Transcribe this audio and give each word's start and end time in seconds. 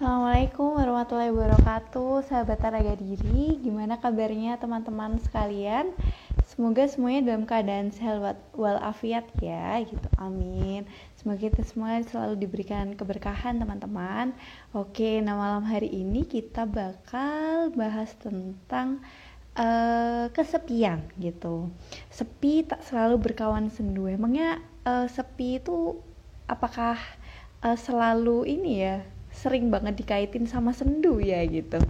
Assalamualaikum 0.00 0.80
warahmatullahi 0.80 1.28
wabarakatuh 1.28 2.24
Sahabat 2.24 2.56
Taraga 2.64 2.96
Diri. 2.96 3.60
Gimana 3.60 4.00
kabarnya 4.00 4.56
teman-teman 4.56 5.20
sekalian? 5.20 5.92
Semoga 6.48 6.88
semuanya 6.88 7.28
dalam 7.28 7.44
keadaan 7.44 7.92
sehat 7.92 8.40
walafiat 8.56 9.28
ya 9.44 9.76
gitu. 9.84 10.08
Amin. 10.16 10.88
Semoga 11.20 11.52
kita 11.52 11.60
semua 11.68 12.00
selalu 12.00 12.40
diberikan 12.40 12.96
keberkahan 12.96 13.60
teman-teman. 13.60 14.32
Oke 14.72 15.20
nah 15.20 15.36
malam 15.36 15.68
hari 15.68 15.92
ini 15.92 16.24
kita 16.24 16.64
bakal 16.64 17.68
bahas 17.76 18.16
tentang 18.24 19.04
uh, 19.52 20.32
kesepian 20.32 21.12
gitu. 21.20 21.68
Sepi 22.08 22.64
tak 22.64 22.80
selalu 22.88 23.20
berkawan 23.20 23.68
sendu. 23.68 24.08
Emangnya 24.08 24.64
uh, 24.88 25.04
sepi 25.12 25.60
itu 25.60 26.00
apakah 26.48 26.96
uh, 27.60 27.76
selalu 27.76 28.48
ini 28.48 28.80
ya 28.80 29.19
sering 29.40 29.72
banget 29.72 29.96
dikaitin 30.04 30.44
sama 30.44 30.76
sendu 30.76 31.16
ya 31.16 31.40
gitu. 31.48 31.80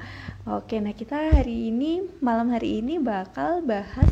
Oke, 0.47 0.79
nah 0.79 0.95
kita 0.95 1.35
hari 1.35 1.75
ini 1.75 2.07
malam 2.23 2.55
hari 2.55 2.79
ini 2.79 3.03
bakal 3.03 3.67
bahas 3.67 4.11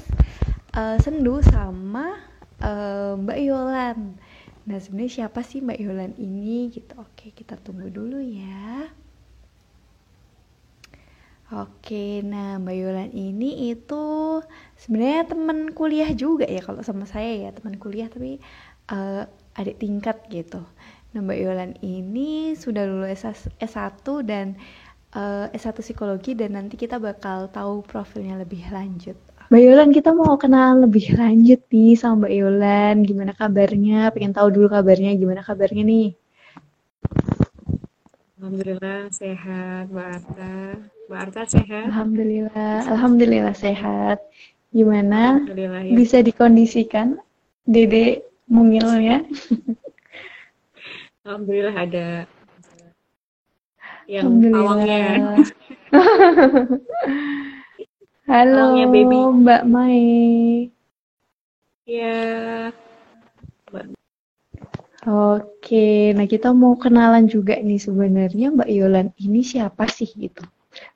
uh, 0.74 0.98
sendu 0.98 1.38
sama 1.46 2.18
uh, 2.58 3.14
Mbak 3.14 3.38
Yolan. 3.38 3.98
Nah 4.66 4.78
sebenarnya 4.82 5.24
siapa 5.24 5.46
sih 5.46 5.62
Mbak 5.62 5.78
Yolan 5.78 6.12
ini 6.18 6.68
gitu? 6.74 6.98
Oke, 6.98 7.30
kita 7.30 7.54
tunggu 7.54 7.86
dulu 7.88 8.18
ya. 8.18 8.90
Oke, 11.48 12.20
nah 12.20 12.60
Mbak 12.60 12.76
Yolan 12.76 13.10
ini 13.16 13.72
itu 13.72 14.04
sebenarnya 14.76 15.24
teman 15.32 15.72
kuliah 15.72 16.12
juga 16.12 16.44
ya 16.44 16.60
kalau 16.60 16.84
sama 16.84 17.08
saya 17.08 17.48
ya 17.48 17.50
teman 17.56 17.80
kuliah 17.80 18.12
tapi 18.12 18.36
uh, 18.92 19.24
adik 19.56 19.80
tingkat 19.80 20.20
gitu. 20.28 20.60
Nah, 21.08 21.24
Mbak 21.24 21.38
Yolan 21.40 21.72
ini 21.80 22.52
sudah 22.52 22.84
lulus 22.84 23.24
S1 23.56 24.04
dan 24.28 24.60
uh, 25.16 25.48
S1 25.56 25.80
psikologi 25.80 26.36
dan 26.36 26.52
nanti 26.52 26.76
kita 26.76 27.00
bakal 27.00 27.48
tahu 27.48 27.80
profilnya 27.80 28.36
lebih 28.36 28.68
lanjut. 28.68 29.16
Mbak 29.48 29.62
Yolan, 29.64 29.90
kita 29.96 30.12
mau 30.12 30.36
kenal 30.36 30.84
lebih 30.84 31.16
lanjut 31.16 31.64
nih 31.72 31.96
sama 31.96 32.28
Mbak 32.28 32.32
Yolan. 32.36 32.96
Gimana 33.08 33.32
kabarnya? 33.32 34.12
Pengen 34.12 34.36
tahu 34.36 34.52
dulu 34.52 34.68
kabarnya. 34.68 35.16
Gimana 35.16 35.40
kabarnya 35.40 35.80
nih? 35.88 36.08
Alhamdulillah 38.36 39.08
sehat, 39.08 39.88
Mbak 39.88 40.08
Arta. 40.12 40.56
Mbak 41.08 41.18
Arta 41.24 41.42
sehat? 41.48 41.84
Alhamdulillah, 41.88 42.76
Alhamdulillah 42.84 43.56
sehat. 43.56 44.18
Gimana? 44.76 45.40
Alhamdulillah, 45.40 45.82
ya. 45.88 45.92
Bisa 45.96 46.20
dikondisikan 46.20 47.16
Dede 47.64 48.28
mungilnya? 48.52 49.24
Alhamdulillah 51.28 51.76
ada 51.76 52.24
yang 54.08 54.40
pawangnya. 54.48 55.44
Halo 58.32 58.72
pawangnya 58.72 58.88
baby. 58.88 59.18
Mbak 59.44 59.62
Mai. 59.68 60.08
Ya. 61.84 62.72
Oke, 65.04 66.16
nah 66.16 66.24
kita 66.24 66.56
mau 66.56 66.80
kenalan 66.80 67.28
juga 67.28 67.60
nih 67.60 67.76
sebenarnya 67.76 68.48
Mbak 68.48 68.70
Yolan 68.72 69.12
ini 69.20 69.44
siapa 69.44 69.84
sih 69.84 70.08
gitu. 70.16 70.40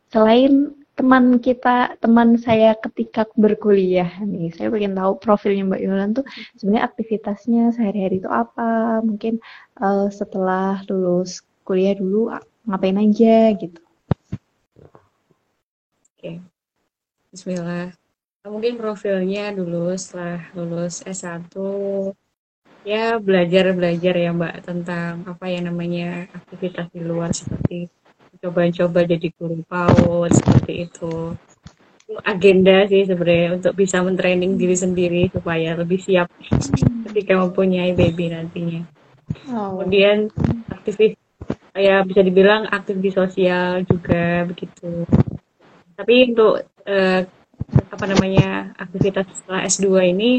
Selain 0.09 0.73
teman 1.03 1.43
kita, 1.43 1.99
teman 1.99 2.39
saya 2.39 2.79
ketika 2.79 3.27
berkuliah 3.35 4.23
nih. 4.23 4.55
Saya 4.55 4.71
pengen 4.71 4.95
tahu 4.95 5.19
profilnya 5.19 5.67
Mbak 5.67 5.83
Yolan 5.83 6.11
tuh 6.15 6.23
sebenarnya 6.55 6.87
aktivitasnya 6.87 7.63
sehari-hari 7.75 8.23
itu 8.23 8.31
apa? 8.31 9.03
Mungkin 9.03 9.43
uh, 9.83 10.07
setelah 10.15 10.79
lulus 10.87 11.43
kuliah 11.67 11.99
dulu 11.99 12.31
ngapain 12.71 13.03
aja 13.03 13.51
gitu. 13.59 13.83
Oke. 16.15 16.39
Bismillah. 17.35 17.91
Mungkin 18.47 18.79
profilnya 18.79 19.51
dulu 19.51 19.91
setelah 19.99 20.55
lulus 20.55 21.03
S1 21.03 21.51
ya 22.87 23.19
belajar-belajar 23.19 24.15
ya 24.15 24.31
Mbak 24.31 24.55
tentang 24.63 25.27
apa 25.27 25.51
ya 25.51 25.67
namanya 25.67 26.31
aktivitas 26.31 26.95
di 26.95 27.03
luar 27.03 27.35
seperti 27.35 27.91
coba-coba 28.43 29.07
jadi 29.07 29.29
guru 29.39 29.63
PAUD 29.71 30.31
seperti 30.35 30.91
itu 30.91 31.39
agenda 32.21 32.85
sih 32.91 33.09
sebenarnya 33.09 33.57
untuk 33.57 33.73
bisa 33.73 34.05
mentraining 34.05 34.61
diri 34.61 34.77
sendiri 34.77 35.23
supaya 35.33 35.73
lebih 35.73 35.97
siap 35.97 36.29
ketika 37.09 37.41
mempunyai 37.41 37.97
baby 37.97 38.29
nantinya. 38.29 38.85
Oh. 39.49 39.81
Kemudian 39.81 40.29
aktivis 40.69 41.17
ya 41.73 42.05
bisa 42.05 42.21
dibilang 42.21 42.69
aktif 42.69 43.01
di 43.01 43.09
sosial 43.09 43.89
juga 43.89 44.45
begitu. 44.45 45.09
Tapi 45.97 46.15
untuk 46.35 46.69
eh, 46.85 47.25
apa 47.89 48.05
namanya 48.05 48.77
aktivitas 48.77 49.33
setelah 49.33 49.65
S2 49.65 50.13
ini 50.13 50.31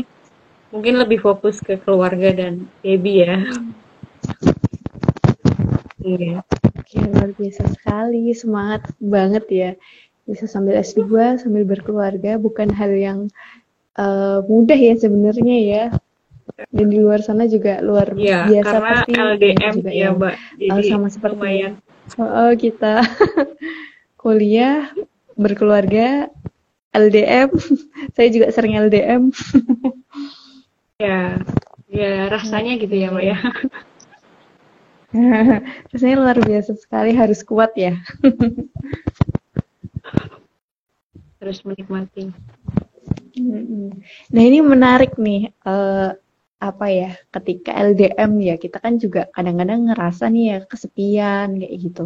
mungkin 0.69 0.97
lebih 1.01 1.21
fokus 1.21 1.57
ke 1.61 1.81
keluarga 1.81 2.33
dan 2.33 2.69
baby 2.85 3.25
ya. 3.25 3.37
Iya. 6.03 6.43
Oke, 6.93 7.09
luar 7.09 7.33
biasa 7.33 7.63
sekali, 7.73 8.29
semangat 8.37 8.85
banget 9.01 9.45
ya. 9.49 9.71
Bisa 10.29 10.45
sambil 10.45 10.77
S2, 10.77 11.41
sambil 11.41 11.65
berkeluarga, 11.65 12.37
bukan 12.37 12.69
hal 12.69 12.93
yang 12.93 13.19
uh, 13.97 14.45
mudah 14.45 14.77
ya 14.77 14.93
sebenarnya 14.93 15.57
ya. 15.65 15.83
Dan 16.69 16.93
di 16.93 17.01
luar 17.01 17.25
sana 17.25 17.49
juga 17.49 17.81
luar 17.81 18.13
ya, 18.13 18.45
biasa 18.45 18.77
karena 18.77 18.93
pasti. 18.93 19.11
LDM 19.17 19.73
juga 19.81 19.89
ya, 19.89 20.07
Mbak. 20.13 20.35
Jadi 20.61 20.69
uh, 20.69 20.85
sama 20.85 21.07
seperti 21.09 21.33
lumayan. 21.33 21.73
Oh, 22.21 22.53
kita 22.53 22.93
kuliah, 24.21 24.93
berkeluarga, 25.33 26.29
LDM. 26.93 27.49
Saya 28.13 28.27
juga 28.29 28.53
sering 28.53 28.77
LDM. 28.77 29.33
ya, 31.09 31.41
ya 31.89 32.13
rasanya 32.29 32.77
gitu 32.77 32.93
ya, 32.93 33.09
Mbak 33.09 33.25
ya. 33.25 33.37
Rasanya 35.93 36.17
luar 36.17 36.37
biasa 36.41 36.73
sekali, 36.73 37.13
harus 37.13 37.45
kuat 37.45 37.73
ya. 37.77 37.93
harus 41.43 41.59
menikmati. 41.67 42.31
Nah 44.31 44.43
ini 44.43 44.63
menarik 44.63 45.19
nih, 45.19 45.51
uh, 45.67 46.15
apa 46.63 46.85
ya, 46.87 47.11
ketika 47.35 47.75
LDM 47.75 48.39
ya, 48.39 48.55
kita 48.55 48.79
kan 48.79 48.95
juga 48.95 49.27
kadang-kadang 49.35 49.91
ngerasa 49.91 50.31
nih 50.31 50.45
ya 50.55 50.57
kesepian 50.63 51.59
kayak 51.59 51.73
gitu. 51.83 52.05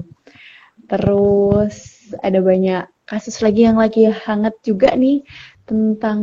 Terus 0.90 2.10
ada 2.26 2.42
banyak 2.42 2.90
kasus 3.06 3.40
lagi 3.46 3.70
yang 3.70 3.78
lagi 3.78 4.10
hangat 4.10 4.58
juga 4.66 4.98
nih 4.98 5.22
tentang 5.70 6.20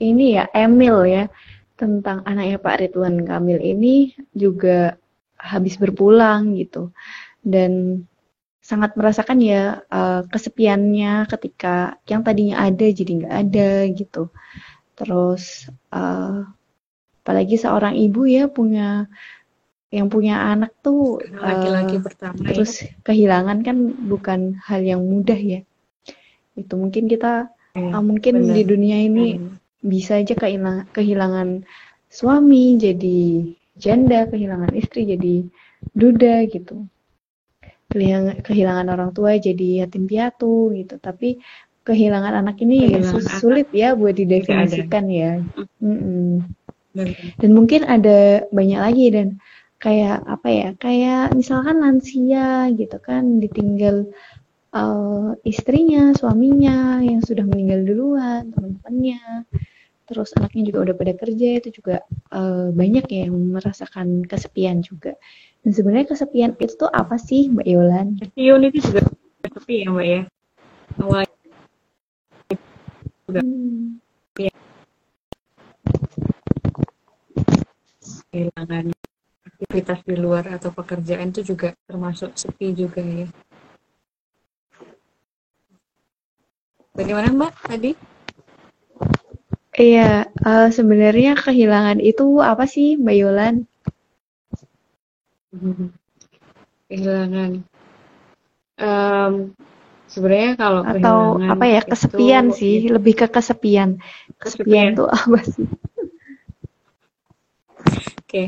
ini 0.00 0.40
ya, 0.40 0.48
Emil 0.56 1.04
ya, 1.04 1.28
tentang 1.76 2.24
anaknya 2.24 2.56
Pak 2.56 2.76
Ridwan 2.80 3.28
Kamil 3.28 3.60
ini 3.60 4.16
juga 4.32 4.96
habis 5.40 5.80
berpulang 5.80 6.52
gitu 6.54 6.92
dan 7.40 8.04
sangat 8.60 8.94
merasakan 8.94 9.40
ya 9.40 9.82
uh, 9.88 10.22
kesepiannya 10.28 11.26
ketika 11.26 11.98
yang 12.06 12.22
tadinya 12.22 12.62
ada 12.62 12.86
jadi 12.86 13.12
nggak 13.24 13.36
ada 13.48 13.70
gitu 13.90 14.30
terus 14.94 15.66
uh, 15.90 16.44
apalagi 17.24 17.56
seorang 17.56 17.96
ibu 17.96 18.28
ya 18.28 18.46
punya 18.46 19.08
yang 19.90 20.06
punya 20.06 20.54
anak 20.54 20.70
tuh 20.86 21.18
laki-laki 21.34 21.98
uh, 21.98 22.02
pertama 22.04 22.46
ya. 22.46 22.54
terus 22.54 22.86
ya. 22.86 22.94
kehilangan 23.02 23.58
kan 23.66 23.76
bukan 24.06 24.40
hal 24.62 24.86
yang 24.86 25.02
mudah 25.02 25.40
ya 25.40 25.66
itu 26.54 26.74
mungkin 26.78 27.10
kita 27.10 27.50
ya, 27.74 27.90
uh, 27.96 28.04
mungkin 28.04 28.44
bener. 28.44 28.54
di 28.54 28.62
dunia 28.68 28.98
ini 29.02 29.40
hmm. 29.40 29.58
bisa 29.82 30.22
aja 30.22 30.36
kehilangan 30.94 31.66
suami 32.06 32.78
jadi 32.78 33.50
janda, 33.80 34.28
kehilangan 34.28 34.76
istri 34.76 35.08
jadi 35.08 35.48
duda 35.96 36.44
gitu. 36.46 36.84
Kehilangan, 37.90 38.44
kehilangan 38.46 38.86
orang 38.92 39.10
tua 39.16 39.40
jadi 39.40 39.84
yatim 39.84 40.06
piatu 40.06 40.70
gitu. 40.76 41.00
Tapi 41.00 41.40
kehilangan 41.82 42.44
anak 42.44 42.60
ini 42.62 43.00
kehilangan 43.00 43.40
sulit 43.40 43.66
anak. 43.72 43.80
ya 43.80 43.88
buat 43.96 44.14
didefinisikan 44.14 45.04
ya. 45.10 45.42
Mm 45.80 45.96
-mm. 45.98 46.30
Dan 47.40 47.50
mungkin 47.56 47.86
ada 47.88 48.44
banyak 48.52 48.80
lagi 48.80 49.06
dan 49.10 49.28
kayak 49.80 50.22
apa 50.28 50.48
ya? 50.52 50.68
Kayak 50.76 51.34
misalkan 51.34 51.80
lansia 51.80 52.68
gitu 52.76 53.00
kan 53.00 53.40
ditinggal 53.40 54.12
uh, 54.74 55.34
istrinya, 55.42 56.14
suaminya 56.14 57.02
yang 57.02 57.24
sudah 57.24 57.42
meninggal 57.46 57.82
duluan, 57.86 58.54
teman-temannya 58.54 59.48
terus 60.10 60.34
anaknya 60.34 60.74
juga 60.74 60.90
udah 60.90 60.94
pada 60.98 61.12
kerja 61.14 61.62
itu 61.62 61.70
juga 61.70 62.02
uh, 62.34 62.74
banyak 62.74 63.06
ya 63.06 63.30
yang 63.30 63.38
merasakan 63.54 64.26
kesepian 64.26 64.82
juga 64.82 65.14
dan 65.62 65.70
sebenarnya 65.70 66.10
kesepian 66.10 66.58
itu 66.58 66.74
tuh 66.74 66.90
apa 66.90 67.14
sih 67.14 67.46
Mbak 67.46 67.66
Yolan? 67.70 68.18
Kesepian 68.18 68.66
itu 68.66 68.78
juga 68.90 69.00
sepi 69.46 69.86
ya 69.86 69.88
Mbak 69.94 70.06
ya 70.10 70.22
awal 70.98 71.24
udah 73.30 73.42
hmm. 73.46 74.02
kehilangan 78.30 78.94
aktivitas 79.46 79.98
di 80.06 80.14
luar 80.18 80.46
atau 80.50 80.70
pekerjaan 80.70 81.34
itu 81.34 81.54
juga 81.54 81.74
termasuk 81.86 82.34
sepi 82.38 82.74
juga 82.74 83.02
ya. 83.02 83.26
Bagaimana 86.94 87.30
Mbak 87.30 87.52
tadi? 87.66 87.90
Iya, 89.80 90.28
uh, 90.44 90.68
sebenarnya 90.68 91.40
kehilangan 91.40 92.04
itu 92.04 92.44
apa 92.44 92.68
sih, 92.68 93.00
Mbak 93.00 93.16
Yolan? 93.16 93.56
Kehilangan. 96.92 97.64
Um, 98.76 99.56
sebenarnya 100.04 100.52
kalau 100.60 100.82
atau 100.84 101.40
apa 101.40 101.64
ya 101.64 101.80
kesepian 101.80 102.52
itu, 102.52 102.56
sih, 102.60 102.74
ya. 102.84 103.00
lebih 103.00 103.24
ke 103.24 103.26
kesepian. 103.32 103.96
Kesepian, 104.36 104.92
itu 104.92 105.04
apa 105.08 105.40
sih? 105.48 105.64
Oke, 107.80 108.28
okay. 108.28 108.46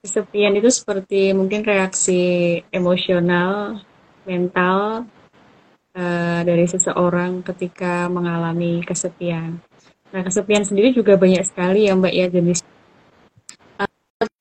kesepian 0.00 0.56
itu 0.56 0.72
seperti 0.72 1.36
mungkin 1.36 1.60
reaksi 1.60 2.56
emosional, 2.72 3.84
mental 4.24 5.04
uh, 5.92 6.40
dari 6.40 6.64
seseorang 6.64 7.44
ketika 7.44 8.08
mengalami 8.08 8.80
kesepian. 8.80 9.60
Nah, 10.10 10.22
kesepian 10.26 10.66
sendiri 10.66 10.90
juga 10.90 11.14
banyak 11.14 11.46
sekali 11.46 11.86
ya 11.86 11.94
Mbak 11.94 12.14
ya 12.14 12.26
jenis 12.26 12.60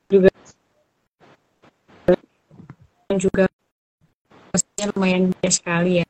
juga 0.10 0.34
juga 3.14 3.46
pastinya 4.50 4.86
lumayan 4.98 5.30
banyak 5.30 5.54
sekali 5.54 5.92
ya. 6.02 6.08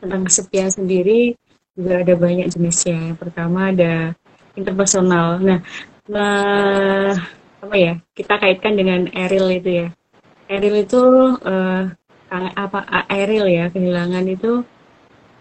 Tentang 0.00 0.24
kesepian 0.24 0.72
sendiri 0.72 1.36
juga 1.76 2.00
ada 2.00 2.14
banyak 2.16 2.48
jenisnya. 2.48 3.12
Yang 3.12 3.18
pertama 3.20 3.68
ada 3.68 4.16
interpersonal. 4.56 5.44
Nah, 5.44 5.60
nah 6.08 7.12
apa 7.60 7.76
ya? 7.76 8.00
Kita 8.16 8.40
kaitkan 8.40 8.80
dengan 8.80 9.12
Eril 9.12 9.60
itu 9.60 9.84
ya. 9.84 9.88
Eril 10.48 10.88
itu 10.88 11.00
uh, 11.36 11.84
apa 12.32 12.80
Eril 13.12 13.44
ya 13.44 13.68
kehilangan 13.68 14.24
itu 14.24 14.64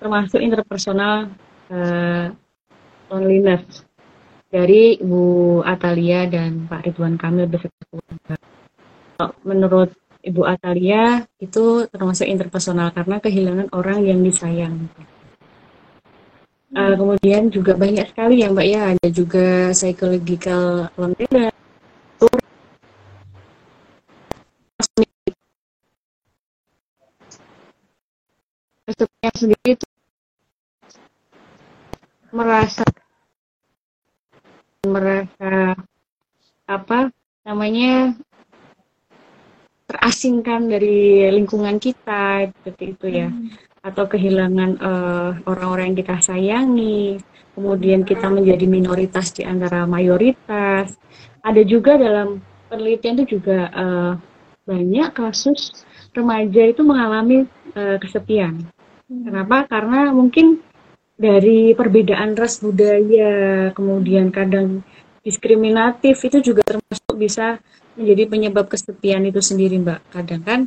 termasuk 0.03 0.43
interpersonal 0.43 1.31
uh, 1.71 2.35
loneliness 3.09 3.83
dari 4.49 4.97
Ibu 4.97 5.61
Atalia 5.61 6.25
dan 6.25 6.65
Pak 6.65 6.89
Ridwan 6.89 7.17
Kamil 7.17 7.45
beserta 7.45 7.83
keluarga. 7.89 8.35
Menurut 9.45 9.89
Ibu 10.25 10.41
Atalia 10.45 11.25
itu 11.37 11.85
termasuk 11.89 12.25
interpersonal 12.25 12.89
karena 12.95 13.21
kehilangan 13.21 13.67
orang 13.75 14.05
yang 14.05 14.19
disayang. 14.25 14.89
Uh, 16.69 16.93
kemudian 16.93 17.49
juga 17.49 17.73
banyak 17.73 18.05
sekali 18.13 18.45
ya 18.45 18.53
Mbak 18.53 18.67
ya, 18.69 18.81
ada 18.93 19.07
juga 19.09 19.73
psychological 19.73 20.93
loneliness, 21.01 21.49
sendiri 29.39 29.79
itu 29.79 29.88
merasa 32.29 32.85
merasa 34.87 35.75
apa 36.69 37.11
namanya 37.43 38.15
terasingkan 39.89 40.69
dari 40.69 41.25
lingkungan 41.33 41.81
kita 41.81 42.53
seperti 42.53 42.83
itu 42.93 43.07
ya. 43.09 43.29
Hmm. 43.33 43.49
atau 43.79 44.11
kehilangan 44.11 44.71
uh, 44.83 45.31
orang-orang 45.47 45.95
yang 45.95 45.99
kita 46.03 46.19
sayangi. 46.19 47.15
Kemudian 47.55 48.03
kita 48.03 48.27
menjadi 48.27 48.67
minoritas 48.67 49.31
di 49.31 49.47
antara 49.47 49.87
mayoritas. 49.87 50.99
Ada 51.43 51.63
juga 51.63 51.95
dalam 51.95 52.43
penelitian 52.67 53.23
itu 53.23 53.39
juga 53.39 53.71
uh, 53.71 54.13
banyak 54.67 55.15
kasus 55.15 55.87
remaja 56.11 56.75
itu 56.75 56.83
mengalami 56.83 57.47
uh, 57.73 57.97
kesepian. 58.03 58.67
Hmm. 59.07 59.23
kenapa? 59.25 59.65
Karena 59.71 60.11
mungkin 60.11 60.59
dari 61.19 61.75
perbedaan 61.75 62.31
ras 62.39 62.63
budaya, 62.63 63.69
kemudian 63.75 64.31
kadang 64.31 64.87
diskriminatif 65.19 66.15
itu 66.23 66.39
juga 66.39 66.63
termasuk 66.63 67.13
bisa 67.19 67.59
menjadi 67.99 68.23
penyebab 68.31 68.71
kesepian 68.71 69.27
itu 69.27 69.43
sendiri, 69.43 69.75
Mbak. 69.83 69.99
Kadang 70.15 70.41
kan 70.47 70.59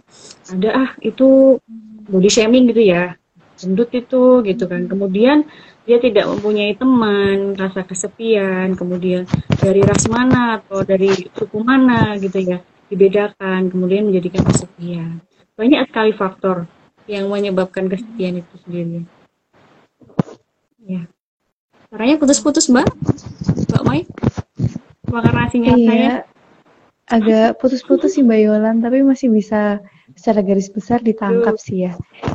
ada 0.53 0.69
ah 0.77 0.91
itu 1.01 1.57
body 2.05 2.29
shaming 2.29 2.69
gitu 2.69 2.85
ya, 2.85 3.17
gendut 3.57 3.89
itu 3.97 4.45
gitu 4.45 4.65
kan. 4.69 4.85
Kemudian 4.85 5.49
dia 5.89 5.97
tidak 5.97 6.29
mempunyai 6.29 6.77
teman, 6.77 7.57
rasa 7.57 7.89
kesepian, 7.89 8.77
kemudian 8.77 9.25
dari 9.57 9.81
ras 9.81 10.05
mana 10.07 10.61
atau 10.61 10.85
dari 10.85 11.11
suku 11.33 11.59
mana 11.65 12.21
gitu 12.21 12.39
ya, 12.45 12.61
dibedakan, 12.93 13.73
kemudian 13.73 14.05
menjadikan 14.05 14.45
kesepian. 14.45 15.25
Banyak 15.57 15.89
sekali 15.89 16.13
faktor 16.13 16.69
yang 17.09 17.33
menyebabkan 17.33 17.89
kesepian 17.89 18.45
itu 18.45 18.55
sendiri. 18.63 19.22
Ya. 20.87 21.07
Suaranya 21.93 22.17
putus-putus, 22.19 22.67
Mbak. 22.73 22.89
Mbak 23.71 23.83
Mai. 23.85 24.03
Makan 25.13 25.33
nasinya 25.37 25.73
iya. 25.77 25.87
saya. 25.89 26.13
Agak 27.13 27.61
putus-putus 27.61 28.17
sih 28.17 28.25
Mbak 28.25 28.41
Yolan, 28.41 28.81
tapi 28.81 29.05
masih 29.05 29.29
bisa 29.29 29.85
secara 30.17 30.45
garis 30.45 30.69
besar 30.69 31.01
ditangkap 31.01 31.57
Duh. 31.57 31.63
sih 31.63 31.79
ya. 31.89 31.93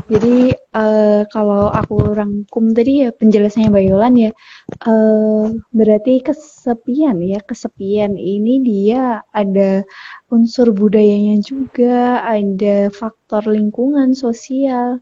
Jadi 0.08 0.54
uh, 0.74 1.26
kalau 1.30 1.70
aku 1.74 2.14
rangkum 2.14 2.72
tadi 2.74 3.06
ya 3.06 3.10
penjelasannya 3.14 3.74
Mbak 3.74 3.86
Yolan 3.90 4.14
ya, 4.18 4.32
uh, 4.86 5.52
berarti 5.74 6.22
kesepian 6.22 7.22
ya, 7.22 7.42
kesepian 7.42 8.16
ini 8.16 8.62
dia 8.62 9.26
ada 9.34 9.82
unsur 10.30 10.72
budayanya 10.74 11.42
juga, 11.42 12.22
ada 12.24 12.94
faktor 12.94 13.50
lingkungan 13.50 14.14
sosial, 14.14 15.02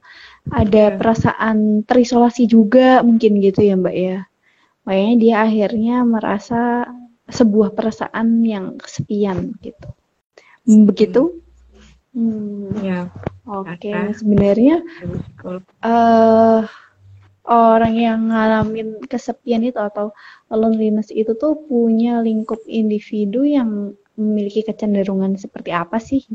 ada 0.53 0.93
iya. 0.93 0.97
perasaan 0.97 1.81
terisolasi 1.85 2.45
juga 2.45 3.01
mungkin 3.01 3.41
gitu 3.41 3.65
ya 3.65 3.73
Mbak 3.77 3.95
ya. 3.95 4.19
Makanya 4.85 5.13
dia 5.17 5.35
akhirnya 5.41 5.95
merasa 6.05 6.85
sebuah 7.25 7.73
perasaan 7.73 8.45
yang 8.45 8.77
kesepian 8.77 9.57
gitu. 9.65 9.89
Hmm, 10.65 10.85
begitu? 10.85 11.41
Hmm. 12.13 12.69
Ya. 12.85 13.09
Oke, 13.45 13.77
okay. 13.77 14.09
sebenarnya 14.17 14.81
uh, 15.85 16.65
orang 17.45 17.93
yang 17.93 18.33
ngalamin 18.33 19.05
kesepian 19.05 19.61
itu 19.61 19.77
atau 19.77 20.17
loneliness 20.49 21.13
itu 21.13 21.37
tuh 21.37 21.53
punya 21.69 22.25
lingkup 22.25 22.57
individu 22.65 23.45
yang 23.45 23.93
memiliki 24.17 24.65
kecenderungan 24.65 25.37
seperti 25.37 25.69
apa 25.69 26.01
sih? 26.01 26.25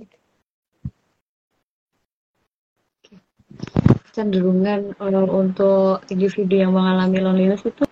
Kecenderungan 4.20 4.93
uh, 5.00 5.24
untuk 5.32 6.05
individu 6.12 6.60
yang 6.60 6.77
mengalami 6.77 7.24
loneliness 7.24 7.65
itu? 7.65 7.89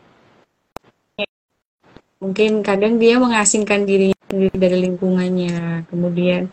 Mungkin 2.21 2.61
kadang 2.61 3.01
dia 3.01 3.17
mengasingkan 3.17 3.89
dirinya 3.89 4.21
sendiri 4.29 4.53
dari 4.53 4.77
lingkungannya. 4.85 5.89
Kemudian 5.89 6.53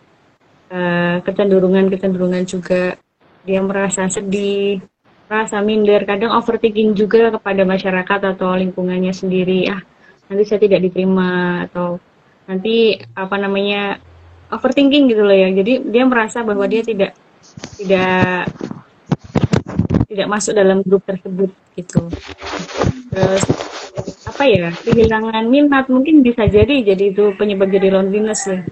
uh, 0.72 1.20
kecenderungan-kecenderungan 1.28 2.48
juga 2.48 2.96
dia 3.44 3.60
merasa 3.60 4.08
sedih 4.08 4.80
merasa 5.28 5.60
minder 5.60 6.06
kadang 6.08 6.32
overthinking 6.38 6.96
juga 6.96 7.34
kepada 7.36 7.68
masyarakat 7.68 8.20
atau 8.32 8.56
lingkungannya 8.56 9.12
sendiri. 9.12 9.68
Ah 9.68 9.84
nanti 10.32 10.48
saya 10.48 10.64
tidak 10.64 10.88
diterima 10.88 11.66
atau 11.68 12.00
nanti 12.48 12.96
apa 13.12 13.36
namanya 13.36 14.00
overthinking 14.56 15.12
gitu 15.12 15.28
loh 15.28 15.36
ya. 15.36 15.52
Jadi 15.52 15.92
dia 15.92 16.08
merasa 16.08 16.46
bahwa 16.48 16.64
dia 16.70 16.86
tidak 16.86 17.18
tidak 17.76 18.48
tidak 20.16 20.32
masuk 20.32 20.56
dalam 20.56 20.80
grup 20.88 21.04
tersebut 21.04 21.52
gitu. 21.76 22.08
Terus 23.12 23.44
apa 24.24 24.44
ya 24.48 24.72
kehilangan 24.72 25.44
minat 25.52 25.92
mungkin 25.92 26.24
bisa 26.24 26.48
jadi 26.48 26.88
jadi 26.88 27.12
itu 27.12 27.36
penyebab 27.36 27.68
jadi 27.68 27.92
loneliness 27.92 28.48
ya. 28.48 28.64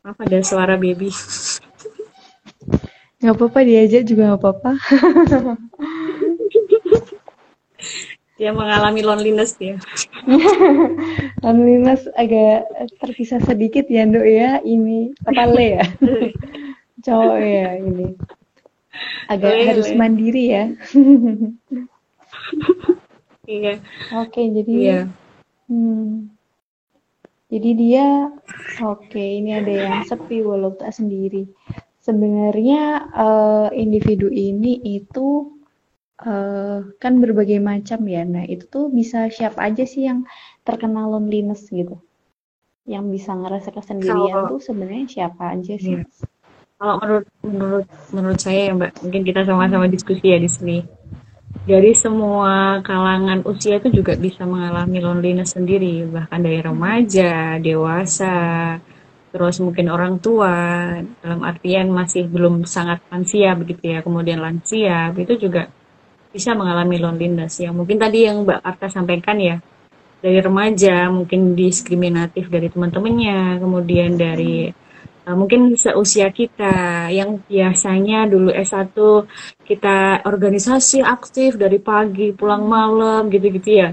Apa 0.00 0.24
ada 0.24 0.40
suara 0.40 0.80
baby. 0.80 1.12
Nggak 3.20 3.36
apa-apa 3.36 3.60
diajak 3.68 4.08
juga 4.08 4.32
nggak 4.32 4.40
apa-apa. 4.40 4.72
Dia 8.40 8.56
mengalami 8.56 9.04
loneliness 9.04 9.60
dia 9.60 9.76
loneliness 11.44 12.08
agak 12.16 12.64
terpisah 12.96 13.36
sedikit 13.44 13.84
ya 13.92 14.08
dok 14.08 14.24
ya 14.24 14.64
ini. 14.64 15.12
Apa 15.28 15.44
le 15.52 15.76
ya. 15.76 15.84
Cowok 17.04 17.36
ya 17.36 17.76
ini 17.76 18.16
agak 19.30 19.52
boleh, 19.54 19.66
harus 19.66 19.88
mandiri 19.94 20.44
ya. 20.50 20.64
Iya. 23.50 23.82
Oke 24.14 24.46
jadi 24.46 24.74
iya. 24.78 25.00
hmm, 25.66 26.30
jadi 27.50 27.70
dia 27.74 28.06
oke 28.78 29.18
ini 29.18 29.58
ada 29.58 29.72
yang 29.74 30.06
sepi 30.06 30.38
walau 30.46 30.78
tak 30.78 30.94
sendiri. 30.94 31.50
Sebenarnya 31.98 33.10
uh, 33.10 33.68
individu 33.74 34.30
ini 34.30 34.78
itu 34.86 35.58
uh, 36.22 36.94
kan 37.02 37.18
berbagai 37.18 37.58
macam 37.58 38.06
ya. 38.06 38.22
Nah 38.22 38.46
itu 38.46 38.70
tuh 38.70 38.86
bisa 38.94 39.26
siapa 39.34 39.66
aja 39.66 39.82
sih 39.82 40.06
yang 40.06 40.30
terkena 40.62 41.10
loneliness 41.10 41.66
gitu? 41.74 41.98
Yang 42.86 43.18
bisa 43.18 43.34
ngerasa 43.34 43.74
kesendirian 43.74 44.46
Kalau, 44.46 44.50
tuh 44.54 44.60
sebenarnya 44.62 45.10
siapa 45.10 45.58
aja 45.58 45.74
sih? 45.74 45.98
Iya 45.98 46.06
kalau 46.80 46.96
menurut 46.96 47.26
menurut 47.44 47.86
menurut 48.08 48.40
saya 48.40 48.60
ya 48.66 48.72
mbak 48.72 48.92
mungkin 49.04 49.22
kita 49.28 49.44
sama-sama 49.44 49.84
diskusi 49.84 50.24
ya 50.32 50.40
di 50.40 50.48
sini 50.48 50.78
dari 51.68 51.92
semua 51.92 52.80
kalangan 52.80 53.44
usia 53.44 53.76
itu 53.76 53.92
juga 53.92 54.16
bisa 54.16 54.48
mengalami 54.48 54.96
loneliness 55.02 55.58
sendiri, 55.58 56.08
bahkan 56.08 56.40
dari 56.40 56.62
remaja, 56.62 57.60
dewasa, 57.60 58.78
terus 59.28 59.60
mungkin 59.60 59.92
orang 59.92 60.22
tua, 60.22 60.56
dalam 61.20 61.40
artian 61.44 61.92
masih 61.92 62.26
belum 62.32 62.64
sangat 62.64 63.04
lansia 63.12 63.52
begitu 63.58 63.92
ya, 63.92 63.98
kemudian 64.00 64.40
lansia, 64.40 65.12
itu 65.14 65.36
juga 65.36 65.68
bisa 66.30 66.54
mengalami 66.54 66.96
loneliness 66.96 67.60
ya. 67.60 67.74
Mungkin 67.74 67.98
tadi 67.98 68.30
yang 68.30 68.46
Mbak 68.46 68.60
Arta 68.62 68.86
sampaikan 68.88 69.36
ya, 69.36 69.60
dari 70.22 70.38
remaja 70.40 71.12
mungkin 71.12 71.58
diskriminatif 71.58 72.48
dari 72.48 72.70
teman-temannya, 72.72 73.58
kemudian 73.58 74.16
dari 74.16 74.70
mungkin 75.36 75.74
seusia 75.76 76.30
kita 76.32 77.08
yang 77.12 77.42
biasanya 77.44 78.30
dulu 78.30 78.50
S1 78.54 78.96
kita 79.66 80.26
organisasi 80.26 81.04
aktif 81.04 81.60
dari 81.60 81.78
pagi 81.78 82.32
pulang 82.34 82.64
malam 82.66 83.28
gitu-gitu 83.28 83.70
ya. 83.70 83.88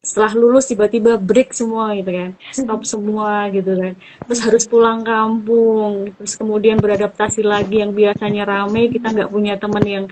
Setelah 0.00 0.32
lulus 0.32 0.72
tiba-tiba 0.72 1.20
break 1.20 1.52
semua 1.52 1.92
gitu 1.92 2.08
kan 2.08 2.30
stop 2.56 2.82
semua 2.92 3.52
gitu 3.52 3.72
kan. 3.76 3.92
Terus 4.28 4.40
harus 4.44 4.64
pulang 4.64 5.00
kampung 5.04 6.14
terus 6.16 6.34
kemudian 6.40 6.80
beradaptasi 6.80 7.44
lagi 7.44 7.84
yang 7.84 7.92
biasanya 7.92 8.48
rame 8.48 8.88
kita 8.88 9.12
nggak 9.12 9.30
punya 9.32 9.60
teman 9.60 9.84
yang 9.84 10.06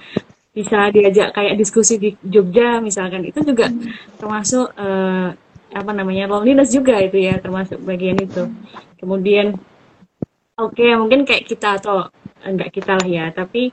bisa 0.53 0.93
diajak 0.93 1.33
kayak 1.33 1.57
diskusi 1.57 1.97
di 1.97 2.11
Jogja 2.21 2.83
misalkan. 2.85 3.25
Itu 3.25 3.41
juga 3.41 3.73
termasuk 4.21 4.77
uh, 4.77 5.33
apa 5.73 5.91
namanya 5.97 6.29
loneliness 6.29 6.69
juga 6.69 7.01
itu 7.01 7.17
ya 7.17 7.41
termasuk 7.41 7.81
bagian 7.81 8.21
itu. 8.21 8.45
Kemudian 9.01 9.57
Oke, 10.61 10.85
okay, 10.85 10.93
mungkin 11.01 11.25
kayak 11.25 11.49
kita 11.49 11.81
atau 11.81 12.13
enggak 12.45 12.77
kita 12.77 13.01
lah 13.01 13.09
ya, 13.09 13.27
tapi 13.33 13.73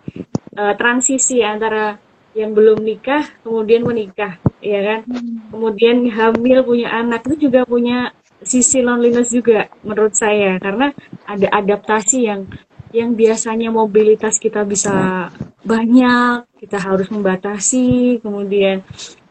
uh, 0.55 0.73
transisi 0.79 1.43
antara 1.43 1.99
yang 2.31 2.55
belum 2.55 2.79
nikah 2.79 3.27
kemudian 3.43 3.83
menikah, 3.83 4.39
ya 4.63 4.79
kan? 4.79 4.99
Hmm. 5.11 5.51
Kemudian 5.51 6.07
hamil 6.07 6.63
punya 6.63 6.87
anak 6.95 7.27
itu 7.27 7.51
juga 7.51 7.67
punya 7.67 8.15
sisi 8.39 8.79
loneliness 8.79 9.35
juga 9.35 9.67
menurut 9.83 10.15
saya 10.15 10.55
karena 10.63 10.95
ada 11.27 11.47
adaptasi 11.51 12.31
yang 12.31 12.47
yang 12.95 13.11
biasanya 13.13 13.69
mobilitas 13.69 14.39
kita 14.39 14.63
bisa 14.63 15.27
banyak, 15.67 16.47
kita 16.63 16.79
harus 16.79 17.11
membatasi, 17.11 18.23
kemudian 18.23 18.81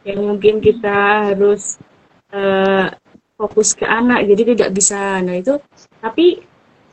yang 0.04 0.20
mungkin 0.20 0.60
kita 0.60 1.32
harus 1.32 1.80
uh, 2.30 2.92
fokus 3.34 3.74
ke 3.74 3.88
anak, 3.88 4.28
jadi 4.28 4.42
tidak 4.54 4.70
bisa. 4.76 5.18
Nah 5.24 5.34
itu, 5.40 5.58
tapi 5.98 6.44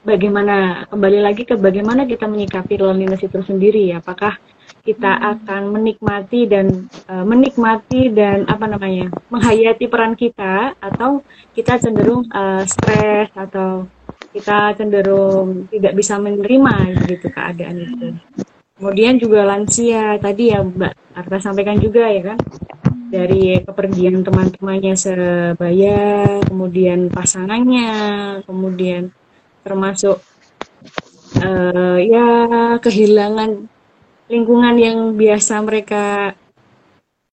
bagaimana 0.06 0.86
kembali 0.88 1.20
lagi 1.20 1.44
ke 1.44 1.58
bagaimana 1.58 2.06
kita 2.06 2.30
menyikapi 2.30 2.78
loneliness 2.78 3.26
itu 3.26 3.42
sendiri 3.42 3.92
apakah 3.98 4.38
kita 4.86 5.18
hmm. 5.18 5.26
akan 5.34 5.62
menikmati 5.74 6.46
dan 6.46 6.86
uh, 7.10 7.26
menikmati 7.26 8.14
dan 8.14 8.46
apa 8.46 8.70
namanya 8.70 9.10
menghayati 9.34 9.90
peran 9.90 10.14
kita 10.14 10.78
atau 10.78 11.26
kita 11.58 11.82
cenderung 11.82 12.30
uh, 12.30 12.62
stres 12.70 13.34
atau 13.34 13.90
kita 14.30 14.78
cenderung 14.78 15.66
tidak 15.74 15.98
bisa 15.98 16.22
menerima 16.22 17.02
gitu 17.10 17.28
keadaan 17.34 17.76
itu 17.82 18.08
kemudian 18.78 19.18
juga 19.18 19.42
lansia 19.42 20.22
tadi 20.22 20.54
ya 20.54 20.62
Mbak 20.62 21.18
Arta 21.18 21.38
sampaikan 21.42 21.82
juga 21.82 22.06
ya 22.14 22.22
kan 22.36 22.40
dari 23.10 23.58
kepergian 23.64 24.22
teman-temannya 24.22 24.94
sebaya 24.94 25.98
kemudian 26.46 27.10
pasangannya 27.10 27.90
kemudian 28.46 29.10
termasuk 29.66 30.22
uh, 31.42 31.98
ya 31.98 32.28
kehilangan 32.78 33.66
lingkungan 34.30 34.76
yang 34.78 34.98
biasa 35.18 35.58
mereka 35.66 36.38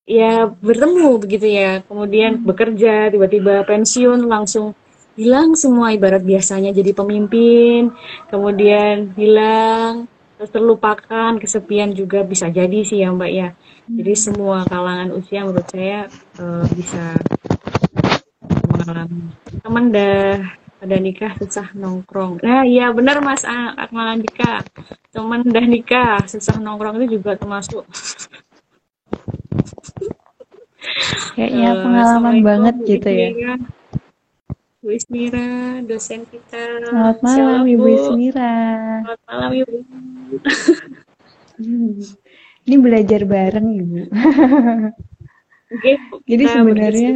ya 0.09 0.49
bertemu 0.49 1.21
begitu 1.21 1.47
ya. 1.53 1.85
Kemudian 1.85 2.41
bekerja 2.41 3.13
tiba-tiba 3.13 3.69
pensiun 3.69 4.25
langsung 4.25 4.73
hilang 5.13 5.53
semua 5.53 5.93
ibarat 5.93 6.25
biasanya 6.25 6.73
jadi 6.73 6.97
pemimpin. 6.97 7.93
Kemudian 8.33 9.13
hilang 9.13 10.09
terus 10.41 10.51
terlupakan 10.51 11.39
kesepian 11.39 11.95
juga 11.95 12.27
bisa 12.27 12.49
jadi 12.49 12.83
sih 12.83 13.05
ya 13.05 13.13
mbak 13.13 13.31
ya. 13.31 13.49
Jadi 13.87 14.13
hmm. 14.17 14.23
semua 14.25 14.65
kalangan 14.67 15.11
usia 15.15 15.45
menurut 15.45 15.69
saya 15.69 16.09
uh, 16.41 16.65
bisa 16.73 17.15
mengalami. 18.73 19.31
Teman 19.63 19.85
dah 19.93 20.62
ada 20.83 20.99
nikah 20.99 21.39
susah 21.39 21.71
nongkrong. 21.79 22.43
Nah 22.43 22.67
iya 22.67 22.91
benar 22.91 23.23
Mas 23.23 23.47
Akmal 23.47 24.19
Andika. 24.19 24.67
Teman 25.15 25.47
udah 25.47 25.63
nikah 25.63 26.27
susah 26.27 26.59
nongkrong 26.59 26.99
itu 26.99 27.23
juga 27.23 27.39
termasuk. 27.39 27.87
Kayaknya 31.39 31.69
uh, 31.71 31.79
pengalaman 31.87 32.37
banget 32.43 32.75
gitu 32.83 33.09
ya. 33.09 33.31
Bu 34.83 34.91
Ismira, 34.91 35.79
dosen 35.87 36.27
kita. 36.27 36.83
Selamat 36.83 37.23
malam 37.23 37.63
Ibu 37.71 37.87
Ismira. 37.87 38.55
Selamat 39.07 39.23
malam 39.31 39.51
Ibu. 39.63 39.77
Ini 42.67 42.77
belajar 42.83 43.23
bareng 43.23 43.69
Ibu. 43.79 43.99
Oke, 45.73 45.97
Jadi 46.27 46.45
sebenarnya 46.51 47.13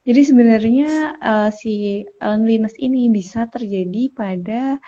Jadi 0.00 0.20
sebenarnya 0.24 1.20
uh, 1.20 1.50
si 1.52 2.04
loneliness 2.24 2.72
ini 2.80 3.12
bisa 3.12 3.44
terjadi 3.52 4.08
pada 4.10 4.80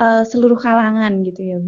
uh, 0.00 0.22
seluruh 0.24 0.56
kalangan 0.56 1.20
gitu 1.22 1.40
ya. 1.44 1.58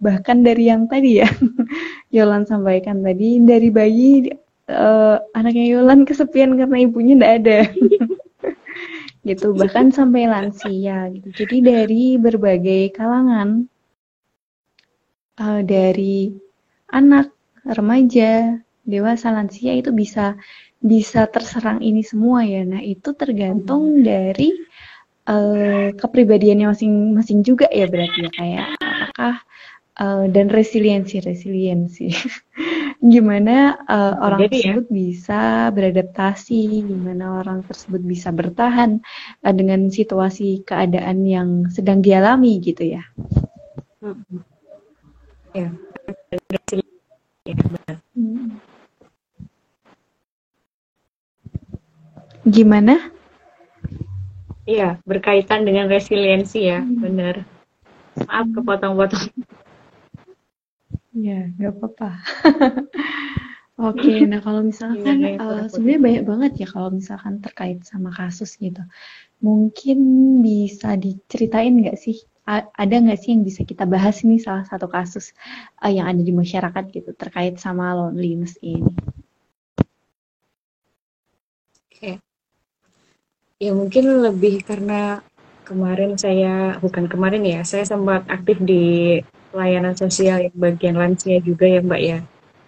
Bahkan 0.00 0.44
dari 0.44 0.68
yang 0.68 0.86
tadi 0.86 1.24
ya, 1.24 1.28
Yolan 2.14 2.44
sampaikan 2.44 3.00
tadi 3.00 3.40
dari 3.40 3.68
bayi 3.72 4.28
uh, 4.68 5.16
anaknya 5.32 5.80
Yolan 5.80 6.04
kesepian 6.04 6.60
karena 6.60 6.76
ibunya 6.84 7.14
tidak 7.16 7.32
ada. 7.42 7.58
gitu 9.26 9.58
bahkan 9.58 9.90
sampai 9.90 10.30
lansia 10.30 11.10
gitu. 11.10 11.28
Jadi 11.34 11.56
dari 11.58 12.04
berbagai 12.14 12.94
kalangan 12.94 13.66
uh, 15.42 15.60
dari 15.66 16.30
anak, 16.94 17.34
remaja, 17.66 18.54
dewasa, 18.86 19.34
lansia 19.34 19.74
itu 19.74 19.90
bisa 19.90 20.38
bisa 20.86 21.26
terserang 21.26 21.82
ini 21.82 22.06
semua 22.06 22.46
ya. 22.46 22.62
Nah, 22.62 22.80
itu 22.80 23.12
tergantung 23.18 24.06
dari 24.06 24.54
uh, 25.26 25.92
kepribadiannya 25.94 26.72
masing-masing 26.72 27.42
juga 27.42 27.66
ya 27.68 27.86
berarti 27.90 28.18
ya 28.26 28.30
kayak 28.32 28.66
apakah 28.78 29.34
uh, 30.00 30.24
dan 30.30 30.46
resiliensi 30.48 31.20
resiliensi 31.20 32.08
gimana 33.12 33.76
uh, 33.86 34.14
orang 34.22 34.48
Jadi, 34.48 34.56
ya. 34.56 34.62
tersebut 34.72 34.86
ya? 34.88 34.94
bisa 34.94 35.40
beradaptasi 35.74 36.58
gimana 36.88 37.24
orang 37.44 37.60
tersebut 37.66 38.00
bisa 38.02 38.32
bertahan 38.32 39.02
uh, 39.44 39.54
dengan 39.54 39.90
situasi 39.92 40.64
keadaan 40.64 41.26
yang 41.26 41.48
sedang 41.68 42.00
dialami 42.00 42.58
gitu 42.62 42.96
ya. 42.96 43.02
Hmm. 44.00 44.42
Ya. 45.52 45.68
Hmm. 47.46 48.05
Gimana? 52.46 53.10
Iya, 54.66 55.02
berkaitan 55.02 55.66
dengan 55.66 55.90
resiliensi 55.90 56.70
ya, 56.70 56.82
hmm. 56.82 56.98
benar. 57.02 57.34
Maaf 58.22 58.46
kepotong-potong. 58.54 59.30
Ya, 61.14 61.50
nggak 61.58 61.74
apa-apa. 61.74 62.10
Oke, 63.92 64.24
nah 64.24 64.40
kalau 64.40 64.64
misalkan 64.64 65.20
ya, 65.20 65.36
uh, 65.36 65.68
sebenarnya 65.68 66.00
banyak 66.00 66.24
banget 66.24 66.52
ya 66.64 66.66
kalau 66.70 66.88
misalkan 66.94 67.44
terkait 67.44 67.84
sama 67.84 68.08
kasus 68.08 68.56
gitu. 68.56 68.80
Mungkin 69.44 69.98
bisa 70.40 70.96
diceritain 70.96 71.82
nggak 71.82 71.98
sih? 71.98 72.22
ada 72.46 72.94
nggak 73.02 73.18
sih 73.18 73.34
yang 73.34 73.42
bisa 73.42 73.66
kita 73.66 73.90
bahas 73.90 74.22
ini 74.22 74.38
salah 74.38 74.62
satu 74.62 74.86
kasus 74.86 75.34
uh, 75.82 75.90
yang 75.90 76.06
ada 76.06 76.22
di 76.22 76.30
masyarakat 76.30 76.94
gitu 76.94 77.10
terkait 77.18 77.58
sama 77.58 77.90
loneliness 77.90 78.54
ini? 78.62 78.86
Oke, 81.90 82.22
Ya 83.56 83.72
mungkin 83.72 84.20
lebih 84.20 84.60
karena 84.68 85.24
kemarin 85.64 86.20
saya 86.20 86.76
bukan 86.76 87.08
kemarin 87.08 87.40
ya, 87.40 87.64
saya 87.64 87.88
sempat 87.88 88.28
aktif 88.28 88.60
di 88.60 89.16
pelayanan 89.48 89.96
sosial 89.96 90.44
yang 90.44 90.56
bagian 90.60 91.00
lansia 91.00 91.40
juga 91.40 91.64
ya 91.64 91.80
Mbak 91.80 92.02
ya. 92.04 92.20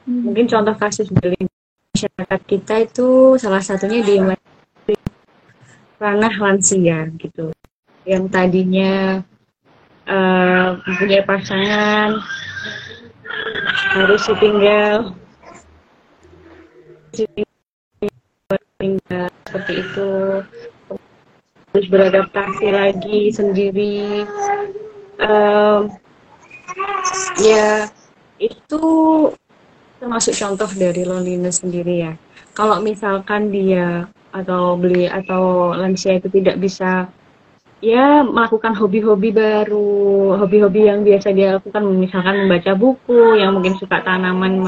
Hmm. 0.09 0.25
Mungkin 0.25 0.49
contoh 0.49 0.73
kasus 0.81 1.13
dari 1.13 1.37
masyarakat 1.93 2.41
kita 2.49 2.75
itu 2.89 3.37
salah 3.37 3.61
satunya 3.61 4.01
di 4.01 4.17
ranah 6.01 6.35
lansia 6.41 7.13
gitu. 7.21 7.53
Yang 8.09 8.25
tadinya 8.33 9.21
uh, 10.09 10.81
mempunyai 10.89 11.21
pasangan 11.29 12.17
harus 13.93 14.25
ditinggal 14.25 15.13
tinggal 18.79 19.29
seperti 19.45 19.73
itu 19.85 20.09
harus 21.79 21.95
beradaptasi 21.95 22.67
lagi 22.75 23.31
sendiri 23.31 24.27
um, 25.23 25.87
ya 27.39 27.87
itu 28.43 28.83
termasuk 30.03 30.35
contoh 30.35 30.67
dari 30.75 31.07
loneliness 31.07 31.63
sendiri 31.63 31.95
ya. 32.03 32.13
Kalau 32.55 32.83
misalkan 32.83 33.55
dia 33.55 34.11
atau 34.35 34.75
beli 34.75 35.07
atau 35.07 35.71
lansia 35.71 36.19
itu 36.19 36.27
tidak 36.35 36.59
bisa 36.59 37.07
ya 37.79 38.27
melakukan 38.27 38.75
hobi-hobi 38.75 39.31
baru, 39.31 40.35
hobi-hobi 40.35 40.91
yang 40.91 41.07
biasa 41.07 41.31
dia 41.31 41.63
lakukan, 41.63 41.83
misalkan 41.95 42.47
membaca 42.47 42.75
buku, 42.75 43.39
yang 43.39 43.55
mungkin 43.55 43.79
suka 43.79 44.03
tanaman, 44.03 44.59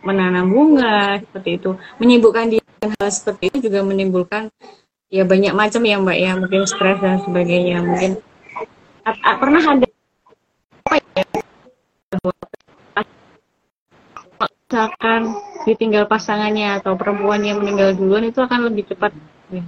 menanam 0.00 0.48
bunga, 0.48 1.20
seperti 1.20 1.60
itu. 1.60 1.76
Menyibukkan 2.00 2.48
dia 2.48 2.64
hal 2.80 3.12
seperti 3.12 3.52
itu 3.52 3.68
juga 3.68 3.84
menimbulkan 3.84 4.48
ya 5.10 5.26
banyak 5.26 5.52
macam 5.52 5.82
ya 5.82 5.96
mbak 5.98 6.18
ya, 6.18 6.32
mungkin 6.38 6.62
stres 6.64 6.98
dan 7.02 7.18
sebagainya. 7.26 7.82
Mungkin 7.82 8.22
pernah 9.20 9.62
ada 9.62 9.86
apa 10.86 10.96
ya, 11.18 11.24
misalkan 14.70 15.20
ditinggal 15.66 16.06
pasangannya 16.06 16.78
atau 16.80 16.94
perempuan 16.94 17.42
yang 17.42 17.58
meninggal 17.58 17.98
duluan 17.98 18.30
itu 18.30 18.38
akan 18.40 18.70
lebih 18.70 18.86
cepat. 18.88 19.10
Ya 19.50 19.66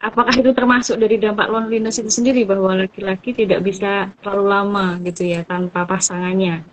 apakah 0.00 0.32
itu 0.32 0.50
termasuk 0.56 0.96
dari 0.96 1.20
dampak 1.20 1.52
loneliness 1.52 2.00
itu 2.00 2.10
sendiri? 2.10 2.48
Bahwa 2.48 2.74
laki-laki 2.74 3.36
tidak 3.36 3.60
bisa 3.62 4.10
terlalu 4.24 4.44
lama 4.48 4.86
gitu 5.04 5.28
ya 5.28 5.44
tanpa 5.44 5.84
pasangannya. 5.84 6.64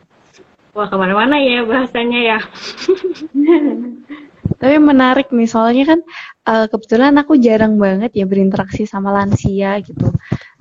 Wah 0.72 0.88
ke 0.88 0.96
mana-mana 0.96 1.41
ya 1.41 1.65
bahasanya 1.65 2.20
ya 2.22 2.38
tapi 4.55 4.75
menarik 4.79 5.27
nih 5.35 5.49
soalnya 5.49 5.83
kan 5.95 5.99
uh, 6.47 6.65
kebetulan 6.71 7.13
aku 7.19 7.35
jarang 7.35 7.75
banget 7.75 8.15
ya 8.15 8.23
berinteraksi 8.23 8.87
sama 8.87 9.11
lansia 9.11 9.83
gitu. 9.83 10.09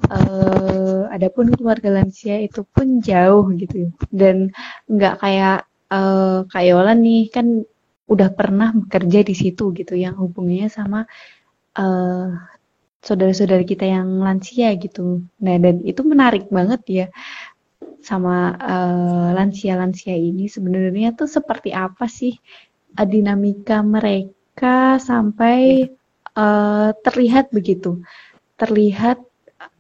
Uh, 0.06 1.08
adapun 1.14 1.54
keluarga 1.54 1.88
lansia 2.02 2.42
itu 2.42 2.66
pun 2.66 2.98
jauh 2.98 3.46
gitu. 3.54 3.94
Dan 4.10 4.50
nggak 4.90 5.22
kayak 5.22 5.58
uh, 5.94 6.44
kayak 6.50 6.98
nih 6.98 7.30
kan 7.30 7.46
udah 8.06 8.30
pernah 8.34 8.70
bekerja 8.70 9.26
di 9.26 9.34
situ 9.34 9.74
gitu 9.74 9.94
yang 9.98 10.14
hubungannya 10.14 10.70
sama 10.70 11.06
uh, 11.74 12.30
saudara-saudara 13.02 13.62
kita 13.62 13.86
yang 13.86 14.18
lansia 14.22 14.74
gitu. 14.78 15.22
Nah, 15.42 15.56
dan 15.62 15.82
itu 15.86 16.02
menarik 16.02 16.50
banget 16.50 16.82
ya 16.86 17.06
sama 18.02 18.54
uh, 18.54 19.28
lansia-lansia 19.34 20.14
ini 20.14 20.46
sebenarnya 20.46 21.18
tuh 21.18 21.26
seperti 21.26 21.74
apa 21.74 22.06
sih 22.06 22.38
uh, 22.96 23.06
dinamika 23.06 23.84
mereka 23.84 24.96
sampai 24.98 25.88
uh, 26.34 26.90
terlihat 27.04 27.52
begitu. 27.52 28.00
Terlihat 28.56 29.20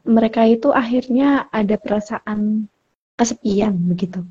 mereka 0.06 0.46
itu 0.46 0.70
akhirnya 0.70 1.50
ada 1.50 1.74
perasaan 1.80 2.70
kesepian 3.16 3.74
begitu. 3.88 4.22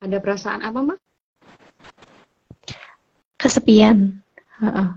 Ada 0.00 0.20
perasaan 0.20 0.60
apa, 0.62 0.78
Mbak? 0.80 0.98
Kesepian. 3.40 4.22
Uh 4.62 4.66
-uh. 4.68 4.88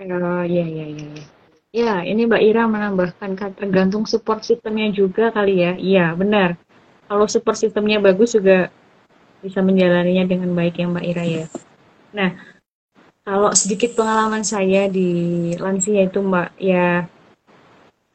Oh 0.00 0.44
iya 0.44 0.64
iya 0.64 0.86
iya. 0.88 1.06
iya. 1.12 1.24
Ya, 1.70 1.94
ini 2.02 2.26
Mbak 2.26 2.42
Ira 2.42 2.66
menambahkan 2.66 3.30
kan 3.38 3.54
tergantung 3.54 4.02
support 4.02 4.42
sistemnya 4.42 4.90
juga 4.90 5.30
kali 5.30 5.62
ya. 5.62 5.72
Iya, 5.78 6.18
benar. 6.18 6.58
Kalau 7.06 7.26
support 7.30 7.54
sistemnya 7.54 8.02
bagus 8.02 8.34
juga 8.34 8.74
bisa 9.40 9.64
menjalaninya 9.64 10.24
dengan 10.28 10.52
baik 10.52 10.80
ya 10.80 10.86
Mbak 10.86 11.04
Ira 11.04 11.24
ya. 11.24 11.44
Nah, 12.12 12.30
kalau 13.24 13.50
sedikit 13.52 13.96
pengalaman 13.96 14.44
saya 14.44 14.88
di 14.88 15.52
lansia 15.56 16.04
itu 16.04 16.20
Mbak, 16.20 16.48
ya 16.60 17.04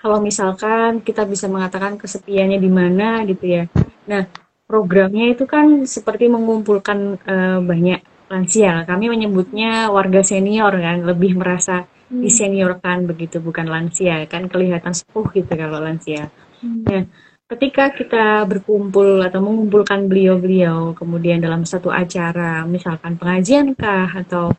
kalau 0.01 0.21
misalkan 0.21 1.01
kita 1.01 1.25
bisa 1.25 1.49
mengatakan 1.49 1.97
kesepiannya 1.97 2.61
di 2.61 2.69
mana 2.69 3.25
gitu 3.25 3.45
ya. 3.45 3.63
Nah, 4.05 4.29
programnya 4.69 5.33
itu 5.33 5.49
kan 5.49 5.85
seperti 5.89 6.29
mengumpulkan 6.29 7.21
uh, 7.25 7.59
banyak 7.61 8.01
lansia. 8.29 8.85
Kami 8.85 9.09
menyebutnya 9.09 9.89
warga 9.89 10.21
senior 10.25 10.73
kan, 10.77 11.05
lebih 11.05 11.37
merasa 11.37 11.85
hmm. 12.09 12.21
diseniorkan 12.21 13.05
begitu, 13.09 13.41
bukan 13.41 13.65
lansia 13.65 14.25
kan 14.29 14.49
kelihatan 14.49 14.93
sepuh 14.93 15.25
gitu 15.33 15.53
kalau 15.53 15.81
lansia. 15.81 16.29
Hmm. 16.61 16.85
Nah, 16.85 17.03
ketika 17.45 17.93
kita 17.93 18.41
berkumpul 18.49 19.21
atau 19.21 19.39
mengumpulkan 19.41 20.09
beliau-beliau 20.09 20.97
kemudian 20.97 21.37
dalam 21.37 21.61
satu 21.61 21.93
acara, 21.93 22.65
misalkan 22.65 23.21
pengajian 23.21 23.77
kah 23.77 24.09
atau 24.09 24.49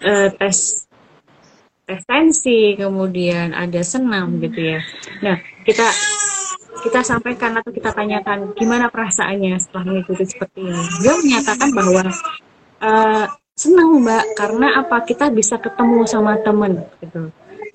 uh, 0.00 0.28
tes 0.40 0.88
tes 1.84 2.00
tensi, 2.06 2.78
kemudian 2.80 3.52
ada 3.52 3.82
senam 3.84 4.40
gitu 4.40 4.76
ya. 4.76 4.80
Nah, 5.20 5.36
kita 5.68 5.84
kita 6.80 7.04
sampaikan 7.04 7.60
atau 7.60 7.68
kita 7.74 7.92
tanyakan 7.92 8.56
gimana 8.56 8.88
perasaannya 8.88 9.60
setelah 9.60 9.84
mengikuti 9.84 10.24
seperti 10.24 10.64
ini. 10.64 10.82
Dia 11.04 11.12
menyatakan 11.20 11.68
bahwa 11.76 12.02
uh, 12.80 13.26
senang 13.52 14.00
mbak 14.00 14.24
karena 14.40 14.80
apa 14.80 15.04
kita 15.04 15.28
bisa 15.28 15.60
ketemu 15.60 16.08
sama 16.08 16.40
temen 16.40 16.80
gitu 17.04 17.28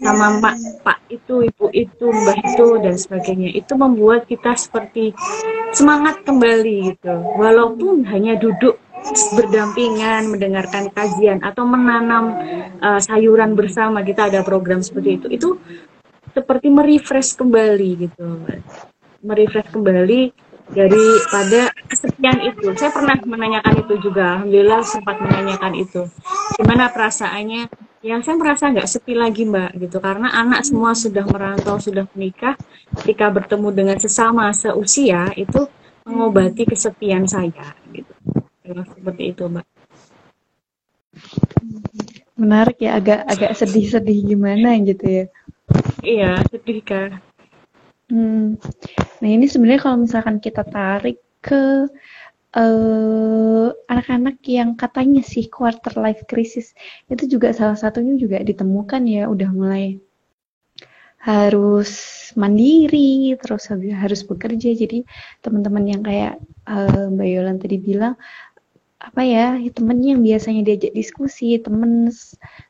sama 0.05 0.37
pak 0.37 0.55
pak 0.85 0.97
itu 1.09 1.49
ibu 1.49 1.65
itu 1.73 2.05
mbak 2.05 2.37
itu 2.45 2.65
dan 2.77 2.95
sebagainya 2.95 3.49
itu 3.57 3.73
membuat 3.73 4.29
kita 4.29 4.53
seperti 4.53 5.17
semangat 5.73 6.21
kembali 6.21 6.93
gitu 6.93 7.15
walaupun 7.41 8.05
hanya 8.05 8.37
duduk 8.37 8.77
berdampingan 9.33 10.29
mendengarkan 10.29 10.93
kajian 10.93 11.41
atau 11.41 11.65
menanam 11.65 12.37
uh, 12.85 13.01
sayuran 13.01 13.57
bersama 13.57 14.05
kita 14.05 14.29
ada 14.29 14.45
program 14.45 14.85
seperti 14.85 15.17
itu 15.17 15.27
itu 15.33 15.49
seperti 16.37 16.69
merefresh 16.69 17.33
kembali 17.33 17.89
gitu 18.05 18.45
merefresh 19.25 19.73
kembali 19.73 20.45
daripada 20.73 21.69
kesepian 21.85 22.41
itu. 22.41 22.73
Saya 22.73 22.89
pernah 22.89 23.13
menanyakan 23.21 23.85
itu 23.85 23.93
juga, 24.01 24.41
alhamdulillah 24.41 24.81
sempat 24.81 25.21
menanyakan 25.21 25.73
itu. 25.77 26.01
Gimana 26.57 26.89
perasaannya? 26.89 27.69
Yang 28.05 28.21
saya 28.21 28.35
merasa 28.37 28.69
nggak 28.69 28.85
sepi 28.85 29.17
lagi 29.17 29.49
mbak, 29.49 29.81
gitu. 29.81 29.97
Karena 29.97 30.29
anak 30.29 30.61
semua 30.61 30.93
sudah 30.93 31.25
merantau, 31.25 31.81
sudah 31.81 32.05
menikah. 32.13 32.53
Ketika 33.01 33.33
bertemu 33.33 33.73
dengan 33.73 33.97
sesama 33.97 34.53
seusia 34.53 35.33
itu 35.33 35.65
mengobati 36.05 36.69
kesepian 36.69 37.25
saya, 37.25 37.73
gitu. 37.89 38.13
Seperti 38.61 39.33
itu 39.33 39.49
mbak. 39.49 39.65
Menarik 42.37 42.77
ya, 42.77 43.01
agak 43.01 43.25
agak 43.25 43.51
sedih-sedih 43.57 44.37
gimana 44.37 44.77
gitu 44.85 45.05
ya? 45.09 45.25
Iya, 46.05 46.45
sedih 46.53 46.85
kak 46.85 47.09
Hmm. 48.05 48.53
Nah 49.17 49.29
ini 49.33 49.49
sebenarnya 49.49 49.81
kalau 49.81 50.05
misalkan 50.05 50.37
kita 50.37 50.61
tarik 50.61 51.17
ke 51.41 51.89
uh, 52.55 53.69
anak-anak 53.91 54.39
yang 54.47 54.79
katanya 54.79 55.21
sih 55.21 55.51
quarter 55.51 55.99
life 55.99 56.23
crisis 56.25 56.71
itu 57.11 57.37
juga 57.37 57.51
salah 57.51 57.75
satunya 57.75 58.15
juga 58.15 58.39
ditemukan 58.41 59.03
ya 59.05 59.27
udah 59.27 59.49
mulai 59.51 59.99
harus 61.25 61.91
mandiri 62.37 63.33
terus 63.41 63.67
harus 63.73 64.21
bekerja. 64.23 64.77
Jadi 64.77 65.03
teman-teman 65.41 65.83
yang 65.89 66.01
kayak 66.05 66.37
uh, 66.69 67.09
Mbak 67.09 67.27
Yolan 67.27 67.57
tadi 67.57 67.77
bilang 67.81 68.13
apa 69.01 69.21
ya 69.21 69.59
temennya 69.69 70.17
yang 70.17 70.23
biasanya 70.25 70.61
diajak 70.65 70.93
diskusi 70.97 71.61
temen 71.61 72.09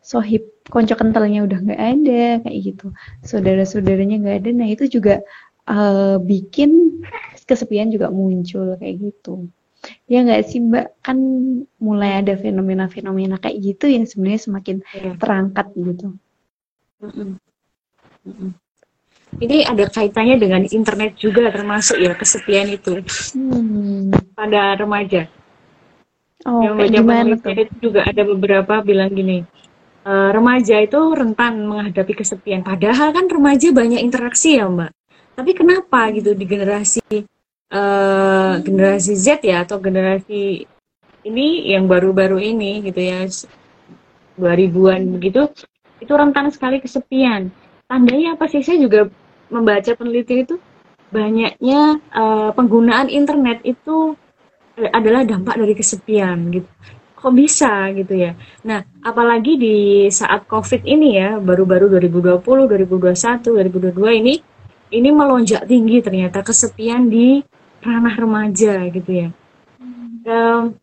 sohib 0.03 0.43
konco 0.67 0.97
kentalnya 0.97 1.47
udah 1.47 1.59
nggak 1.61 1.81
ada 1.83 2.23
kayak 2.47 2.59
gitu. 2.73 2.95
Saudara-saudaranya 3.27 4.23
nggak 4.23 4.37
ada. 4.43 4.49
Nah 4.55 4.67
itu 4.71 4.87
juga 4.87 5.19
uh, 5.67 6.15
bikin 6.23 7.03
kesepian 7.45 7.91
juga 7.91 8.07
muncul 8.09 8.79
kayak 8.79 8.95
gitu 9.11 9.51
ya 10.05 10.23
nggak 10.25 10.43
sih 10.45 10.59
mbak 10.61 10.97
kan 11.01 11.17
mulai 11.79 12.21
ada 12.23 12.33
fenomena-fenomena 12.37 13.41
kayak 13.41 13.57
gitu 13.61 13.85
yang 13.89 14.05
sebenarnya 14.05 14.41
semakin 14.41 14.75
ya. 14.93 15.13
terangkat 15.17 15.67
gitu 15.75 16.07
ini 19.35 19.57
ada 19.67 19.85
kaitannya 19.91 20.35
dengan 20.39 20.61
internet 20.65 21.19
juga 21.19 21.51
termasuk 21.51 21.99
ya 21.99 22.13
kesepian 22.15 22.71
itu 22.71 23.01
hmm. 23.35 24.33
pada 24.33 24.77
remaja 24.79 25.27
oh, 26.47 26.61
yang 26.61 27.03
gimana 27.03 27.35
tuh? 27.37 27.51
itu 27.51 27.91
juga 27.91 28.07
ada 28.07 28.21
beberapa 28.23 28.81
bilang 28.85 29.11
gini 29.11 29.43
uh, 30.05 30.29
remaja 30.31 30.79
itu 30.79 30.99
rentan 31.11 31.65
menghadapi 31.65 32.13
kesepian. 32.13 32.61
Padahal 32.61 33.11
kan 33.11 33.25
remaja 33.25 33.73
banyak 33.73 33.99
interaksi 33.99 34.61
ya 34.61 34.69
mbak. 34.69 34.93
Tapi 35.35 35.51
kenapa 35.51 36.13
gitu 36.15 36.31
di 36.31 36.45
generasi 36.47 37.03
uh, 37.75 38.63
generasi 38.63 39.19
Z 39.19 39.43
ya 39.43 39.67
atau 39.67 39.83
generasi 39.83 40.63
ini 41.27 41.47
yang 41.67 41.91
baru-baru 41.91 42.39
ini 42.39 42.87
gitu 42.87 43.01
ya 43.01 43.27
2000-an 44.39 45.01
begitu 45.19 45.51
itu 45.99 46.11
rentan 46.11 46.51
sekali 46.51 46.79
kesepian. 46.79 47.51
Tandanya 47.87 48.39
apa 48.39 48.47
sih? 48.47 48.63
Saya 48.63 48.79
juga 48.79 49.11
membaca 49.51 49.91
penelitian 49.95 50.47
itu 50.47 50.55
banyaknya 51.11 51.99
uh, 52.11 52.49
penggunaan 52.55 53.11
internet 53.11 53.63
itu 53.63 54.15
adalah 54.75 55.23
dampak 55.23 55.55
dari 55.55 55.71
kesepian 55.71 56.51
gitu 56.51 56.67
kok 57.25 57.33
bisa 57.33 57.89
gitu 57.97 58.13
ya. 58.13 58.37
Nah, 58.61 58.85
apalagi 59.01 59.57
di 59.57 59.77
saat 60.13 60.45
COVID 60.45 60.85
ini 60.85 61.17
ya, 61.17 61.41
baru-baru 61.41 61.89
2020, 61.97 62.69
2021, 62.69 63.97
2022 63.97 64.21
ini 64.21 64.33
ini 64.93 65.09
melonjak 65.09 65.65
tinggi 65.65 66.05
ternyata 66.05 66.45
kesepian 66.45 67.09
di 67.09 67.41
ranah 67.85 68.15
remaja 68.17 68.89
gitu 68.89 69.11
ya. 69.13 69.29
Um, 70.25 70.73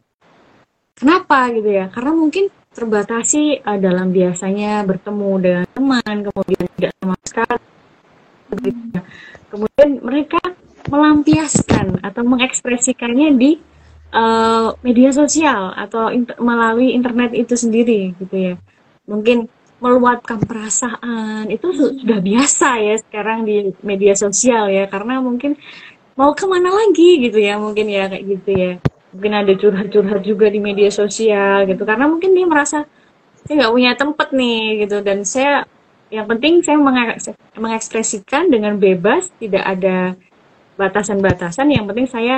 kenapa 0.95 1.51
gitu 1.51 1.67
ya? 1.67 1.91
Karena 1.91 2.15
mungkin 2.15 2.47
terbatasi 2.73 3.67
uh, 3.67 3.79
dalam 3.83 4.15
biasanya 4.15 4.87
bertemu 4.87 5.31
dengan 5.43 5.65
teman 5.75 6.15
kemudian 6.31 6.67
tidak 6.79 6.93
sama 7.03 7.17
sekali. 7.27 7.61
Kemudian 9.51 9.91
mereka 10.01 10.41
melampiaskan 10.89 12.01
atau 12.01 12.23
mengekspresikannya 12.25 13.29
di 13.37 13.51
uh, 14.13 14.77
media 14.85 15.11
sosial 15.13 15.73
atau 15.77 16.13
inter 16.13 16.37
melalui 16.41 16.93
internet 16.97 17.33
itu 17.37 17.57
sendiri 17.57 18.17
gitu 18.17 18.37
ya. 18.37 18.55
Mungkin 19.09 19.49
meluapkan 19.83 20.39
perasaan 20.39 21.51
itu 21.51 21.75
sudah 21.75 22.23
biasa 22.23 22.79
ya 22.79 22.95
sekarang 23.03 23.43
di 23.43 23.75
media 23.83 24.15
sosial 24.15 24.71
ya. 24.71 24.87
Karena 24.87 25.19
mungkin 25.19 25.59
mau 26.17 26.37
ke 26.37 26.45
mana 26.45 26.69
lagi 26.69 27.25
gitu 27.25 27.39
ya 27.41 27.57
mungkin 27.57 27.89
ya 27.89 28.09
kayak 28.09 28.25
gitu 28.27 28.51
ya. 28.53 28.73
Mungkin 29.13 29.33
ada 29.37 29.53
curhat-curhat 29.53 30.23
juga 30.25 30.49
di 30.49 30.61
media 30.61 30.89
sosial 30.89 31.69
gitu. 31.69 31.85
Karena 31.85 32.09
mungkin 32.09 32.33
dia 32.33 32.49
merasa 32.49 32.89
saya 33.45 33.55
nggak 33.65 33.73
punya 33.73 33.93
tempat 33.97 34.29
nih 34.33 34.87
gitu. 34.87 34.97
Dan 35.05 35.25
saya 35.29 35.69
yang 36.13 36.29
penting 36.29 36.61
saya 36.65 36.77
mengekspresikan 37.57 38.53
dengan 38.53 38.77
bebas 38.81 39.33
tidak 39.37 39.65
ada 39.65 40.17
batasan-batasan. 40.81 41.73
Yang 41.73 41.85
penting 41.93 42.09
saya 42.09 42.37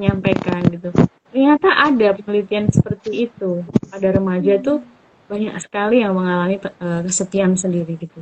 menyampaikan 0.00 0.64
gitu. 0.72 0.90
Ternyata 1.28 1.68
ada 1.76 2.16
penelitian 2.16 2.72
seperti 2.72 3.28
itu. 3.28 3.64
Pada 3.92 4.08
remaja 4.08 4.56
tuh 4.60 4.80
banyak 5.28 5.52
sekali 5.60 6.00
yang 6.00 6.16
mengalami 6.16 6.56
uh, 6.80 7.04
kesepian 7.04 7.52
sendiri 7.52 8.00
gitu. 8.00 8.16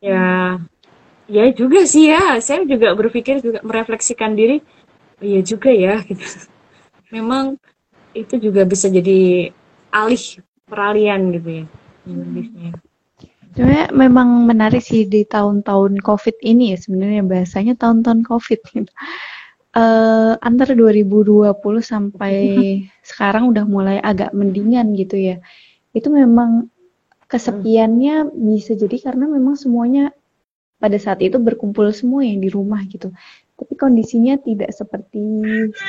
Ya 0.00 0.56
ya 1.26 1.50
juga 1.50 1.82
sih 1.86 2.10
ya 2.10 2.38
saya 2.38 2.62
juga 2.62 2.94
berpikir 2.94 3.42
juga 3.42 3.58
merefleksikan 3.66 4.38
diri 4.38 4.62
iya 5.22 5.42
juga 5.42 5.70
ya 5.70 6.02
gitu. 6.06 6.22
Memang 7.14 7.58
itu 8.16 8.34
juga 8.40 8.66
bisa 8.66 8.90
jadi 8.90 9.50
alih 9.94 10.24
peralihan 10.66 11.20
gitu 11.30 11.62
ya 11.62 11.64
Indonesia 12.08 12.74
Sebenarnya 13.56 13.88
memang 13.88 14.44
menarik 14.44 14.84
sih 14.84 15.08
di 15.08 15.24
tahun-tahun 15.24 16.04
COVID 16.04 16.44
ini 16.44 16.76
ya 16.76 16.78
sebenarnya 16.78 17.24
bahasanya 17.24 17.72
tahun-tahun 17.80 18.20
COVID 18.28 18.60
gitu. 18.68 18.92
Uh, 19.72 20.36
antara 20.44 20.76
2020 20.76 21.56
sampai 21.80 22.36
sekarang 23.08 23.48
udah 23.56 23.64
mulai 23.64 23.96
agak 23.96 24.36
mendingan 24.36 24.92
gitu 24.92 25.16
ya. 25.16 25.40
Itu 25.96 26.12
memang 26.12 26.68
kesepiannya 27.32 28.28
bisa 28.36 28.76
jadi 28.76 28.96
karena 29.00 29.24
memang 29.24 29.56
semuanya 29.56 30.12
pada 30.76 30.96
saat 31.00 31.24
itu 31.24 31.40
berkumpul 31.40 31.88
semua 31.92 32.22
yang 32.24 32.40
di 32.40 32.52
rumah 32.52 32.84
gitu. 32.84 33.12
Tapi 33.56 33.72
kondisinya 33.74 34.36
tidak 34.36 34.70
seperti 34.76 35.20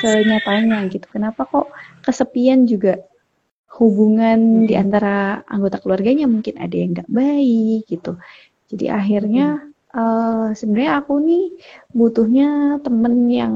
senyatanya 0.00 0.88
gitu. 0.88 1.04
Kenapa 1.12 1.44
kok 1.44 1.68
kesepian 2.00 2.64
juga 2.64 2.96
hubungan 3.76 4.64
hmm. 4.64 4.66
di 4.66 4.74
antara 4.74 5.44
anggota 5.46 5.78
keluarganya 5.78 6.24
mungkin 6.24 6.56
ada 6.56 6.72
yang 6.74 6.96
nggak 6.96 7.10
baik 7.12 7.84
gitu. 7.86 8.16
Jadi 8.72 8.88
akhirnya 8.88 9.46
hmm. 9.60 9.92
uh, 9.92 10.48
sebenarnya 10.56 10.92
aku 11.04 11.12
nih 11.20 11.44
butuhnya 11.92 12.80
temen 12.80 13.14
yang 13.28 13.54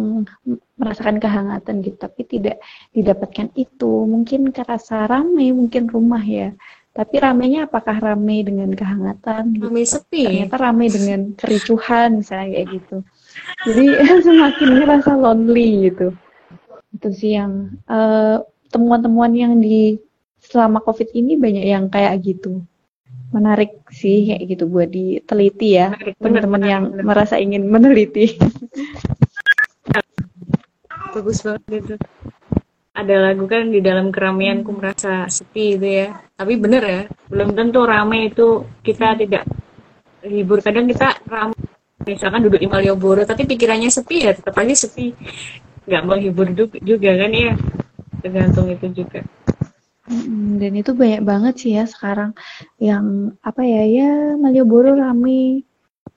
merasakan 0.77 1.17
kehangatan 1.17 1.81
gitu, 1.81 1.97
tapi 1.97 2.23
tidak 2.29 2.61
didapatkan 2.93 3.49
itu. 3.57 4.05
Mungkin 4.05 4.53
kerasa 4.53 5.09
rame, 5.09 5.49
mungkin 5.57 5.89
rumah 5.89 6.23
ya. 6.23 6.53
Tapi 6.93 7.15
ramenya 7.25 7.65
apakah 7.65 7.97
rame 7.97 8.45
dengan 8.45 8.69
kehangatan? 8.77 9.57
Gitu. 9.57 9.65
Rame 9.65 9.83
sepi. 9.89 10.25
Ternyata 10.29 10.57
rame 10.61 10.87
dengan 10.93 11.21
kericuhan 11.41 12.21
misalnya 12.21 12.49
kayak 12.53 12.69
gitu. 12.69 12.97
Jadi 13.65 13.85
semakin 14.29 14.69
ngerasa 14.77 15.11
lonely 15.17 15.89
gitu. 15.89 16.13
Itu 16.93 17.09
sih 17.17 17.41
yang 17.41 17.81
uh, 17.89 18.45
temuan-temuan 18.69 19.33
yang 19.33 19.57
di 19.57 19.97
selama 20.45 20.85
COVID 20.85 21.17
ini 21.17 21.41
banyak 21.41 21.65
yang 21.65 21.89
kayak 21.89 22.21
gitu. 22.21 22.61
Menarik 23.33 23.81
sih 23.89 24.29
kayak 24.29 24.45
gitu 24.53 24.69
buat 24.69 24.93
diteliti 24.93 25.81
ya. 25.81 25.97
Teman-teman 26.21 26.61
yang 26.61 26.83
bener. 26.93 27.05
merasa 27.09 27.41
ingin 27.41 27.65
meneliti. 27.73 28.37
Bagus 31.17 31.41
banget 31.41 31.73
itu 31.73 31.97
ada 32.93 33.15
lagu 33.25 33.49
kan 33.49 33.73
di 33.73 33.81
dalam 33.81 34.13
keramaian 34.13 34.61
ku 34.61 34.77
merasa 34.77 35.25
sepi 35.29 35.77
gitu 35.77 35.89
ya. 35.89 36.09
Tapi 36.37 36.61
bener 36.61 36.83
ya 36.85 37.03
belum 37.33 37.57
tentu 37.57 37.81
ramai 37.89 38.29
itu 38.29 38.69
kita 38.85 39.17
tidak 39.17 39.49
libur. 40.25 40.61
Kadang 40.61 40.87
kita 40.89 41.17
ramai 41.25 41.57
misalkan 42.05 42.45
duduk 42.45 42.61
di 42.61 42.69
Malioboro 42.69 43.25
tapi 43.25 43.49
pikirannya 43.49 43.89
sepi 43.89 44.29
ya 44.29 44.37
tetap 44.37 44.53
aja 44.61 44.75
sepi. 44.77 45.17
Nggak 45.89 46.03
menghibur 46.05 46.47
juga 46.85 47.11
kan 47.17 47.33
ya 47.33 47.53
tergantung 48.21 48.69
itu 48.69 48.87
juga. 48.93 49.25
Dan 50.61 50.73
itu 50.77 50.93
banyak 50.93 51.23
banget 51.25 51.55
sih 51.57 51.73
ya 51.79 51.89
sekarang 51.89 52.37
yang 52.77 53.33
apa 53.41 53.65
ya 53.65 53.83
ya 53.89 54.11
Malioboro 54.37 54.93
ramai 54.93 55.65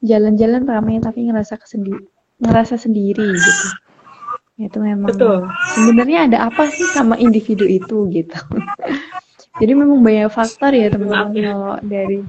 jalan-jalan 0.03 0.67
ramai 0.67 0.99
tapi 0.99 1.23
ngerasa 1.25 1.55
kesendi 1.55 1.95
ngerasa 2.43 2.75
sendiri 2.75 3.23
gitu 3.23 3.84
itu 4.55 4.79
memang 4.79 5.11
Betul. 5.11 5.51
sebenarnya 5.75 6.31
ada 6.31 6.37
apa 6.47 6.71
sih 6.71 6.87
sama 6.95 7.19
individu 7.19 7.67
itu 7.67 8.07
gitu 8.07 8.39
jadi 9.59 9.71
memang 9.75 9.99
banyak 9.99 10.31
faktor 10.31 10.71
ya 10.71 10.87
teman-teman 10.87 11.31
ya. 11.35 11.43
kalau 11.51 11.75
dari 11.83 12.19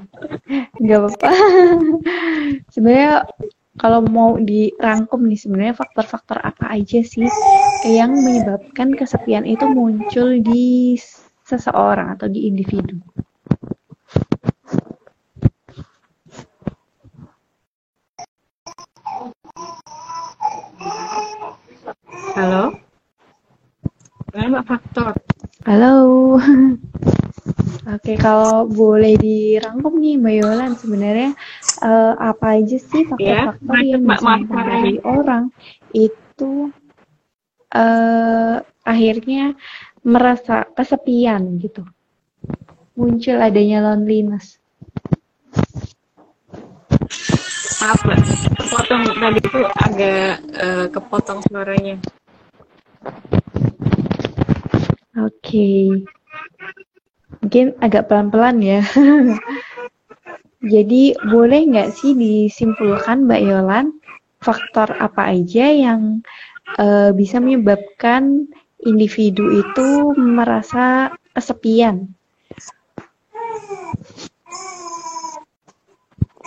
nggak 0.83 0.99
apa-apa 1.07 1.31
sebenarnya 2.75 3.15
kalau 3.77 4.01
mau 4.03 4.41
dirangkum 4.43 5.23
nih 5.29 5.39
sebenarnya 5.39 5.75
faktor-faktor 5.79 6.43
apa 6.43 6.75
aja 6.75 7.05
sih 7.07 7.31
yang 7.87 8.19
menyebabkan 8.19 8.97
kesepian 8.99 9.47
itu 9.47 9.63
muncul 9.71 10.43
di 10.43 10.99
seseorang 11.47 12.19
atau 12.19 12.27
di 12.27 12.51
individu 12.51 12.99
Halo? 22.17 22.73
Berapa 24.33 24.61
faktor? 24.65 25.13
Halo. 25.69 25.95
Oke, 27.87 28.17
kalau 28.17 28.65
boleh 28.65 29.21
dirangkum 29.21 30.01
nih 30.01 30.17
Mbak 30.17 30.35
Yolan, 30.41 30.73
sebenarnya 30.81 31.31
uh, 31.85 32.17
apa 32.17 32.57
aja 32.57 32.77
sih 32.81 33.05
faktor-faktor 33.05 33.77
ya, 33.85 33.93
yang 33.95 34.03
mempengaruhi 34.03 34.97
orang 35.05 35.53
itu 35.93 36.73
uh, 37.77 38.65
akhirnya 38.83 39.53
merasa 40.01 40.65
kesepian 40.73 41.61
gitu. 41.61 41.85
Muncul 42.97 43.39
adanya 43.45 43.93
loneliness. 43.93 44.57
Maaf, 47.85 48.01
Mbak. 48.03 48.26
Kepotong 48.87 49.19
tadi 49.19 49.41
itu 49.43 49.61
agak 49.83 50.31
uh, 50.63 50.87
kepotong 50.95 51.43
suaranya. 51.51 51.99
Oke. 55.19 55.27
Okay. 55.43 55.83
Mungkin 57.43 57.75
agak 57.83 58.07
pelan-pelan 58.07 58.63
ya. 58.63 58.87
Jadi 60.79 61.19
boleh 61.19 61.67
nggak 61.67 61.99
sih 61.99 62.15
disimpulkan 62.15 63.27
Mbak 63.27 63.43
Yolan 63.43 63.91
faktor 64.39 64.95
apa 65.03 65.35
aja 65.35 65.67
yang 65.67 66.23
uh, 66.79 67.11
bisa 67.11 67.43
menyebabkan 67.43 68.47
individu 68.87 69.51
itu 69.51 70.15
merasa 70.15 71.11
kesepian? 71.35 72.15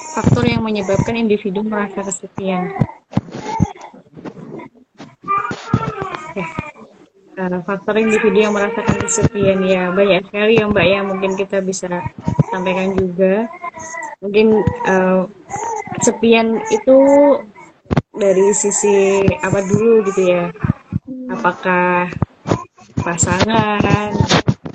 Faktor 0.10 0.44
yang 0.50 0.62
menyebabkan 0.66 1.16
individu 1.16 1.62
merasa 1.62 2.02
kesepian. 2.02 2.74
uh, 7.40 7.60
faktor 7.64 7.96
individu 7.96 8.44
yang 8.44 8.54
merasakan 8.54 9.00
kesepian 9.00 9.64
ya 9.64 9.90
banyak 9.96 10.28
sekali 10.28 10.60
ya 10.60 10.68
mbak 10.68 10.86
ya 10.86 11.00
mungkin 11.08 11.32
kita 11.40 11.64
bisa 11.64 11.88
sampaikan 12.52 12.94
juga. 13.00 13.48
Mungkin 14.20 14.48
uh, 14.84 15.24
kesepian 15.96 16.60
itu 16.76 16.98
dari 18.12 18.52
sisi 18.52 19.24
apa 19.40 19.64
dulu 19.64 20.04
gitu 20.12 20.22
ya? 20.28 20.52
Apakah 21.32 22.12
pasangan 23.00 24.12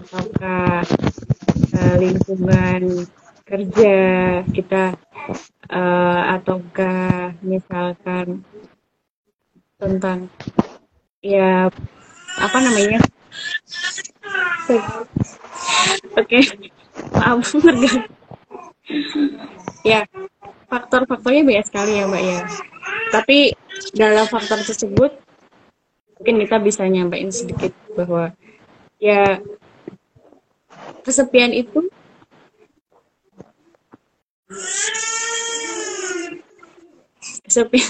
apakah 0.09 0.81
uh, 1.77 1.94
lingkungan 2.01 3.05
kerja 3.44 3.99
kita 4.49 4.97
uh, 5.70 6.22
ataukah 6.38 7.34
misalkan 7.40 8.44
tentang 9.78 10.28
ya 11.24 11.68
apa 12.40 12.58
namanya 12.60 13.00
oke 14.68 16.24
okay. 16.24 16.42
maaf 17.14 17.52
ya 19.84 20.04
faktor-faktornya 20.68 21.42
banyak 21.44 21.66
sekali 21.68 22.00
ya 22.00 22.04
mbak 22.08 22.22
ya 22.22 22.40
tapi 23.12 23.52
dalam 23.94 24.26
faktor 24.26 24.60
tersebut 24.64 25.12
mungkin 26.18 26.37
kita 26.46 26.56
bisa 26.62 26.82
nyampein 26.88 27.28
sedikit 27.28 27.72
bahwa 27.92 28.32
ya 28.96 29.38
kesepian 31.04 31.52
itu 31.52 31.84
kesepian 37.55 37.87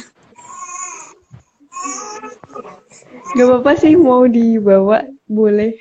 Gak 3.35 3.51
apa-apa 3.51 3.73
sih 3.83 3.99
mau 3.99 4.31
dibawa 4.31 5.11
boleh. 5.27 5.75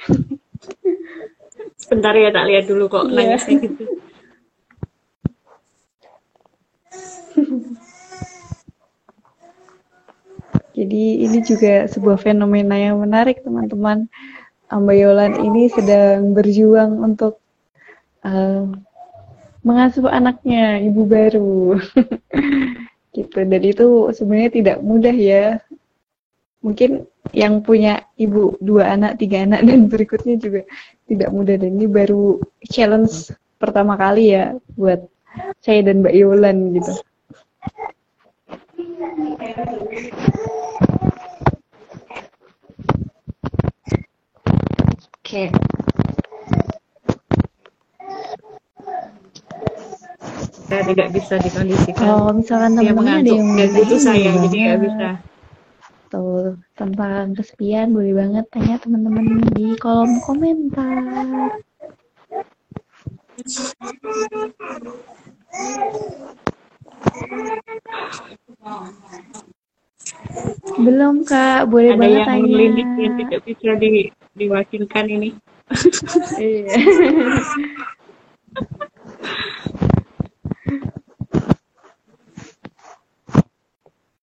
Sebentar 1.78 2.18
ya 2.18 2.34
tak 2.34 2.50
lihat 2.50 2.66
dulu 2.66 2.90
kok 2.90 3.14
yeah. 3.14 3.38
nangisnya 3.38 3.56
gitu. 3.62 3.84
Jadi 10.74 11.04
ini 11.30 11.40
juga 11.46 11.86
sebuah 11.86 12.18
fenomena 12.18 12.74
yang 12.74 12.98
menarik 12.98 13.46
teman-teman. 13.46 14.10
Ambayolan 14.74 15.38
ini 15.38 15.70
sedang 15.70 16.34
berjuang 16.34 16.98
untuk 17.06 17.38
uh, 18.26 18.66
mengasuh 19.62 20.10
anaknya 20.10 20.82
ibu 20.82 21.06
baru. 21.06 21.78
gitu. 23.14 23.38
Dan 23.46 23.62
itu 23.64 23.88
sebenarnya 24.12 24.52
tidak 24.52 24.78
mudah 24.82 25.16
ya. 25.16 25.62
Mungkin 26.64 27.06
yang 27.32 27.64
punya 27.64 28.04
ibu 28.20 28.56
dua 28.60 28.96
anak, 28.98 29.22
tiga 29.22 29.48
anak 29.48 29.64
dan 29.64 29.88
berikutnya 29.92 30.36
juga 30.42 30.62
tidak 31.08 31.30
mudah 31.32 31.56
dan 31.60 31.72
ini 31.80 31.88
baru 31.88 32.42
challenge 32.68 33.32
pertama 33.62 33.96
kali 33.96 34.36
ya 34.36 34.56
buat 34.76 35.08
saya 35.64 35.88
dan 35.88 36.04
Mbak 36.04 36.16
Yolan 36.16 36.58
gitu. 36.76 36.94
Oke. 45.24 45.50
Saya 50.74 50.90
tidak 50.90 51.10
bisa 51.14 51.38
dikondisikan. 51.38 52.02
Kalau 52.02 52.34
misalkan 52.34 52.74
teman-teman 52.74 53.22
ada 53.22 53.30
yang 53.30 53.50
dan 53.54 53.70
butuh 53.78 54.00
saya, 54.02 54.30
jadi 54.42 54.58
nggak 54.58 54.82
bisa. 54.82 55.10
Tuh, 56.10 56.58
tentang 56.74 57.38
kesepian 57.38 57.94
boleh 57.94 58.18
banget 58.18 58.46
tanya 58.50 58.82
teman-teman 58.82 59.38
di 59.54 59.78
kolom 59.78 60.18
komentar. 60.26 60.98
Belum 70.82 71.22
kak, 71.22 71.70
boleh 71.70 71.94
Ada 71.94 72.02
banget 72.02 72.18
yang 72.18 72.26
tanya. 72.26 72.50
Ada 72.50 72.82
yang 72.98 73.14
tidak 73.22 73.42
bisa 73.46 73.70
di, 73.78 73.90
diwakilkan 74.34 75.06
ini. 75.06 75.30
iya. 76.42 76.66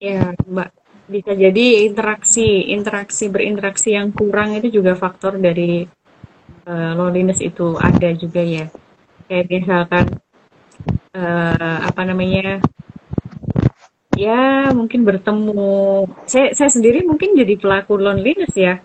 ya, 0.00 0.32
Mbak. 0.34 0.70
Bisa 1.10 1.32
jadi 1.34 1.90
interaksi, 1.90 2.70
interaksi 2.70 3.26
berinteraksi 3.28 3.94
yang 3.94 4.14
kurang 4.14 4.54
itu 4.54 4.80
juga 4.80 4.94
faktor 4.94 5.36
dari 5.42 5.82
uh, 6.66 6.92
loneliness 6.94 7.42
itu 7.42 7.74
ada 7.76 8.14
juga 8.14 8.40
ya. 8.40 8.70
Kayak 9.26 9.46
misalkan 9.50 10.06
uh, 11.14 11.78
apa 11.86 12.02
namanya 12.06 12.62
ya 14.20 14.68
mungkin 14.76 15.06
bertemu 15.06 16.04
saya 16.28 16.52
saya 16.52 16.70
sendiri 16.70 17.06
mungkin 17.08 17.32
jadi 17.32 17.56
pelaku 17.56 17.96
loneliness 17.96 18.52
ya 18.52 18.84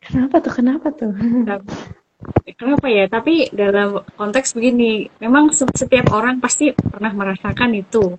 kenapa 0.00 0.40
tuh 0.40 0.52
kenapa 0.56 0.86
tuh 0.96 1.12
kenapa 2.58 2.90
ya? 2.90 3.06
Tapi 3.06 3.54
dalam 3.54 4.02
konteks 4.18 4.52
begini 4.58 5.06
memang 5.22 5.54
setiap 5.54 6.10
orang 6.10 6.42
pasti 6.42 6.74
pernah 6.74 7.14
merasakan 7.14 7.78
itu. 7.78 8.18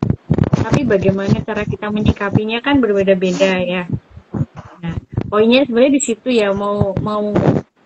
Tapi 0.50 0.88
bagaimana 0.88 1.44
cara 1.44 1.68
kita 1.68 1.92
menyikapinya 1.92 2.64
kan 2.64 2.80
berbeda-beda 2.80 3.60
ya. 3.60 3.84
Nah 4.80 4.96
poinnya 5.28 5.68
sebenarnya 5.68 5.94
di 5.94 6.02
situ 6.02 6.30
ya 6.32 6.56
mau 6.56 6.96
mau 7.04 7.36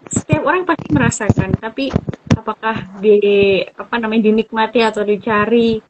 setiap 0.08 0.46
orang 0.46 0.64
pasti 0.64 0.88
merasakan 0.94 1.50
tapi 1.58 1.90
apakah 2.38 3.02
di 3.02 3.60
apa 3.66 3.96
namanya 3.98 4.30
dinikmati 4.30 4.86
atau 4.86 5.02
dicari 5.02 5.82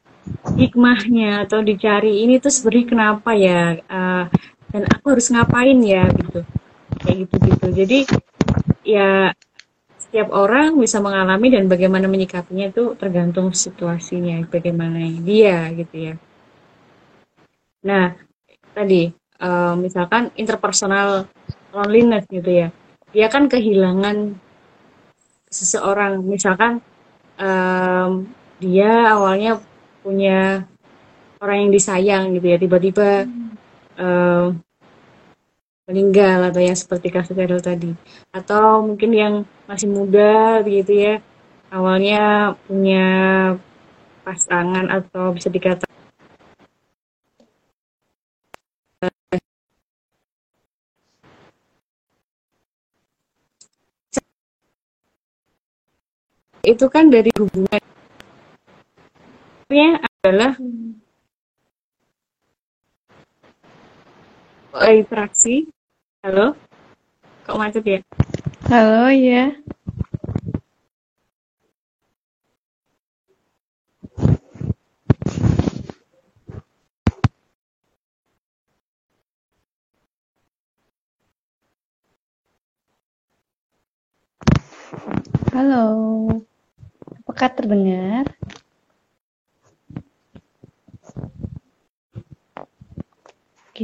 hikmahnya 0.56 1.44
atau 1.44 1.60
dicari 1.60 2.24
ini 2.24 2.40
tuh 2.40 2.48
sebenarnya 2.48 2.86
kenapa 2.88 3.30
ya 3.36 3.76
uh, 3.84 4.24
dan 4.72 4.82
aku 4.88 5.14
harus 5.14 5.28
ngapain 5.28 5.78
ya 5.84 6.08
gitu. 6.08 6.40
Kayak 7.04 7.16
gitu 7.26 7.34
gitu 7.52 7.66
jadi 7.84 7.98
ya 8.86 9.34
setiap 10.14 10.30
orang 10.30 10.78
bisa 10.78 11.02
mengalami 11.02 11.50
dan 11.50 11.66
bagaimana 11.66 12.06
menyikapinya 12.06 12.70
itu 12.70 12.94
tergantung 12.94 13.50
situasinya 13.50 14.46
bagaimana 14.46 15.02
dia 15.10 15.74
gitu 15.74 15.90
ya. 15.90 16.14
Nah 17.82 18.14
tadi 18.70 19.10
uh, 19.42 19.74
misalkan 19.74 20.30
interpersonal 20.38 21.26
loneliness 21.74 22.30
gitu 22.30 22.46
ya. 22.46 22.70
Dia 23.10 23.26
kan 23.26 23.50
kehilangan 23.50 24.38
seseorang. 25.50 26.22
Misalkan 26.22 26.78
um, 27.34 28.30
dia 28.62 29.18
awalnya 29.18 29.58
punya 30.06 30.62
orang 31.42 31.66
yang 31.66 31.70
disayang 31.74 32.38
gitu 32.38 32.54
ya. 32.54 32.58
Tiba-tiba 32.62 33.26
hmm. 33.26 33.50
uh, 33.98 34.46
meninggal 35.84 36.48
atau 36.48 36.60
yang 36.64 36.76
seperti 36.76 37.12
kasus 37.12 37.36
Errol 37.36 37.60
tadi. 37.60 37.92
Atau 38.32 38.84
mungkin 38.84 39.10
yang 39.12 39.34
masih 39.68 39.88
muda 39.92 40.64
begitu 40.64 40.92
ya. 40.96 41.14
Awalnya 41.68 42.54
punya 42.64 43.06
pasangan 44.24 44.88
atau 44.88 45.36
bisa 45.36 45.52
dikatakan 45.52 45.92
itu 56.64 56.86
kan 56.88 57.12
dari 57.12 57.28
hubungan. 57.36 57.82
Adalah 60.24 60.56
interaksi. 64.90 65.70
Halo? 66.26 66.58
Kok 67.46 67.54
macet 67.54 67.86
ya? 67.86 68.00
Halo, 68.66 69.06
ya. 69.14 69.54
Halo. 85.54 85.86
Apakah 87.22 87.50
terdengar? 87.54 88.33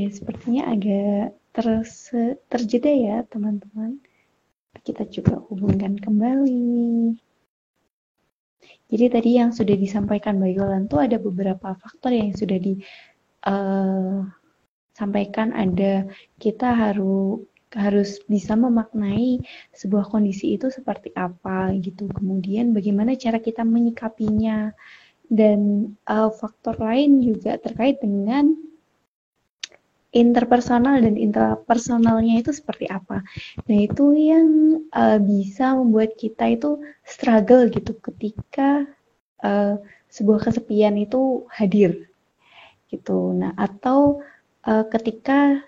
Oke, 0.01 0.17
sepertinya 0.17 0.73
agak 0.73 1.37
terus 1.53 2.09
terjeda 2.49 2.89
ya 2.89 3.21
teman-teman. 3.29 4.01
Kita 4.81 5.05
coba 5.05 5.45
hubungkan 5.53 6.01
kembali. 6.01 7.21
Jadi 8.89 9.05
tadi 9.13 9.37
yang 9.37 9.53
sudah 9.53 9.77
disampaikan 9.77 10.41
Mbak 10.41 10.53
Yolan 10.57 10.89
tuh 10.89 11.05
ada 11.05 11.21
beberapa 11.21 11.77
faktor 11.77 12.17
yang 12.17 12.33
sudah 12.33 12.57
disampaikan. 14.97 15.53
Uh, 15.53 15.61
ada 15.69 16.09
kita 16.41 16.73
harus 16.73 17.45
harus 17.77 18.25
bisa 18.25 18.57
memaknai 18.57 19.45
sebuah 19.77 20.09
kondisi 20.09 20.57
itu 20.57 20.73
seperti 20.73 21.13
apa 21.13 21.77
gitu. 21.77 22.09
Kemudian 22.09 22.73
bagaimana 22.73 23.21
cara 23.21 23.37
kita 23.37 23.69
menyikapinya 23.69 24.73
dan 25.29 25.93
uh, 26.09 26.33
faktor 26.33 26.81
lain 26.81 27.21
juga 27.21 27.61
terkait 27.61 28.01
dengan 28.01 28.70
interpersonal 30.11 30.99
dan 30.99 31.15
intrapersonalnya 31.15 32.43
itu 32.43 32.51
seperti 32.51 32.91
apa. 32.91 33.23
Nah, 33.71 33.79
itu 33.79 34.11
yang 34.15 34.47
uh, 34.91 35.23
bisa 35.23 35.79
membuat 35.79 36.19
kita 36.19 36.51
itu 36.51 36.83
struggle 37.07 37.71
gitu 37.71 37.95
ketika 38.03 38.91
uh, 39.47 39.79
sebuah 40.11 40.51
kesepian 40.51 40.99
itu 40.99 41.47
hadir. 41.47 42.11
Gitu. 42.91 43.39
Nah, 43.39 43.55
atau 43.55 44.19
uh, 44.67 44.85
ketika 44.91 45.63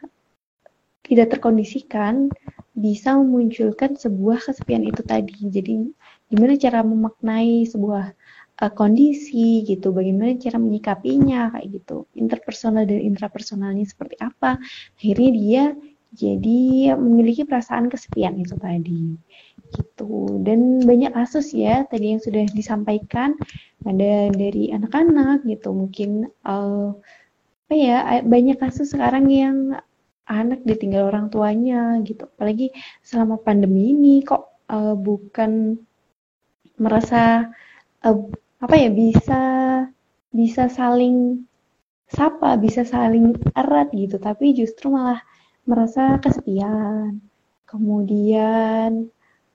tidak 1.07 1.39
terkondisikan 1.39 2.31
bisa 2.75 3.15
memunculkan 3.15 3.95
sebuah 3.95 4.43
kesepian 4.43 4.83
itu 4.83 5.07
tadi. 5.07 5.39
Jadi, 5.51 5.87
gimana 6.33 6.59
cara 6.59 6.81
memaknai 6.83 7.63
sebuah 7.69 8.17
uh, 8.62 8.72
kondisi 8.72 9.66
gitu, 9.66 9.90
bagaimana 9.90 10.38
cara 10.38 10.57
menyikapinya 10.62 11.51
kayak 11.59 11.83
gitu, 11.83 12.07
interpersonal 12.14 12.87
dan 12.87 13.03
intrapersonalnya 13.03 13.85
seperti 13.85 14.16
apa. 14.22 14.62
Akhirnya 14.94 15.31
dia 15.35 15.64
jadi 16.12 16.92
memiliki 16.94 17.48
perasaan 17.48 17.88
kesepian 17.88 18.37
itu 18.37 18.55
tadi 18.61 19.16
gitu. 19.72 20.44
Dan 20.44 20.85
banyak 20.85 21.16
kasus 21.16 21.57
ya 21.57 21.88
tadi 21.88 22.12
yang 22.14 22.22
sudah 22.22 22.44
disampaikan. 22.53 23.35
Ada 23.83 24.31
dari 24.31 24.70
anak-anak 24.70 25.42
gitu 25.48 25.75
mungkin 25.75 26.31
uh, 26.46 26.94
apa 27.66 27.75
ya 27.75 28.20
banyak 28.22 28.61
kasus 28.61 28.92
sekarang 28.94 29.27
yang 29.33 29.75
anak 30.29 30.62
ditinggal 30.68 31.09
orang 31.09 31.33
tuanya 31.33 31.98
gitu. 32.05 32.29
Apalagi 32.29 32.70
selama 33.01 33.40
pandemi 33.40 33.96
ini 33.96 34.20
kok 34.22 34.62
uh, 34.68 34.94
bukan 34.94 35.81
merasa 36.77 37.48
uh, 38.05 38.18
apa 38.62 38.75
ya 38.79 38.90
bisa 38.94 39.42
bisa 40.31 40.70
saling 40.70 41.42
sapa 42.07 42.55
bisa 42.61 42.87
saling 42.87 43.35
erat 43.59 43.90
gitu. 43.90 44.16
Tapi 44.22 44.55
justru 44.55 44.94
malah 44.94 45.20
merasa 45.66 46.18
kesepian 46.22 47.18
kemudian 47.66 49.09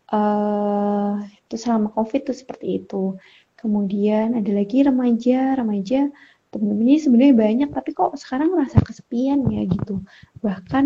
uh, 0.09 1.21
itu 1.21 1.55
selama 1.55 1.93
covid 1.95 2.27
tuh 2.27 2.35
seperti 2.35 2.83
itu. 2.83 3.15
Kemudian 3.57 4.37
ada 4.37 4.51
lagi 4.53 4.83
remaja 4.85 5.55
remaja 5.55 6.09
temen-temennya 6.47 6.97
sebenarnya 7.03 7.35
banyak 7.35 7.69
tapi 7.75 7.89
kok 7.93 8.15
sekarang 8.17 8.53
merasa 8.57 8.81
kesepian 8.83 9.45
ya 9.53 9.63
gitu. 9.69 10.03
Bahkan 10.41 10.85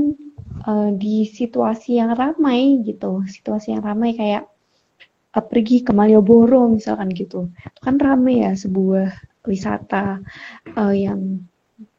uh, 0.68 0.90
di 0.94 1.26
situasi 1.26 1.98
yang 1.98 2.12
ramai 2.14 2.84
gitu 2.84 3.24
situasi 3.26 3.74
yang 3.74 3.84
ramai 3.84 4.14
kayak 4.14 4.51
pergi 5.32 5.88
ke 5.88 5.96
Malioboro 5.96 6.68
misalkan 6.68 7.08
gitu. 7.16 7.48
Itu 7.56 7.80
kan 7.80 7.96
ramai 7.96 8.44
ya 8.44 8.52
sebuah 8.52 9.16
wisata 9.48 10.20
uh, 10.76 10.96
yang 10.96 11.48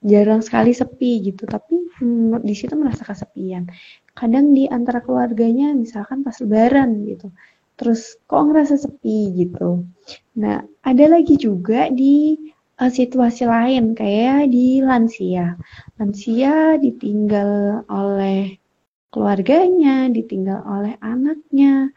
jarang 0.04 0.44
sekali 0.44 0.76
sepi 0.76 1.32
gitu. 1.32 1.48
Tapi 1.48 1.88
hmm, 1.96 2.44
di 2.44 2.52
situ 2.52 2.76
merasa 2.76 3.08
kesepian. 3.08 3.72
Kadang 4.12 4.52
di 4.52 4.68
antara 4.68 5.00
keluarganya 5.00 5.72
misalkan 5.72 6.20
pas 6.20 6.36
lebaran 6.44 7.08
gitu. 7.08 7.32
Terus 7.80 8.20
kok 8.28 8.52
ngerasa 8.52 8.76
sepi 8.76 9.32
gitu. 9.32 9.88
Nah 10.36 10.60
ada 10.84 11.04
lagi 11.08 11.40
juga 11.40 11.88
di 11.88 12.36
uh, 12.76 12.92
situasi 12.92 13.48
lain 13.48 13.96
kayak 13.96 14.52
di 14.52 14.84
lansia. 14.84 15.56
Lansia 15.96 16.76
ditinggal 16.76 17.84
oleh 17.88 18.60
keluarganya, 19.12 20.08
ditinggal 20.08 20.64
oleh 20.64 20.96
anaknya, 21.04 21.92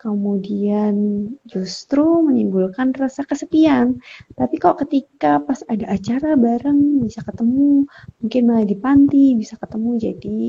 kemudian 0.00 1.28
justru 1.44 2.24
menimbulkan 2.24 2.96
rasa 2.96 3.20
kesepian. 3.28 4.00
Tapi 4.32 4.56
kok 4.56 4.80
ketika 4.80 5.44
pas 5.44 5.60
ada 5.68 5.92
acara 5.92 6.40
bareng 6.40 7.04
bisa 7.04 7.20
ketemu, 7.20 7.84
mungkin 8.24 8.42
malah 8.48 8.64
di 8.64 8.76
panti 8.80 9.36
bisa 9.36 9.60
ketemu 9.60 10.00
jadi 10.00 10.40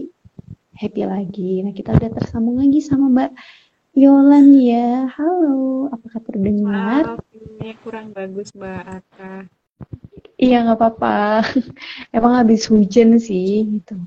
happy 0.80 1.04
lagi. 1.04 1.54
Nah 1.68 1.76
kita 1.76 1.92
udah 1.92 2.10
tersambung 2.16 2.64
lagi 2.64 2.80
sama 2.80 3.12
Mbak 3.12 3.32
Yolan 4.00 4.56
ya. 4.56 5.12
Halo, 5.20 5.92
apakah 5.92 6.20
terdengar? 6.24 7.20
Maaf, 7.20 7.84
kurang 7.84 8.16
bagus 8.16 8.56
Mbak 8.56 8.84
Ata. 8.88 9.52
Iya 10.40 10.64
nggak 10.64 10.80
apa-apa. 10.80 11.44
Emang 12.16 12.40
habis 12.40 12.72
hujan 12.72 13.20
sih 13.20 13.68
gitu. 13.68 14.00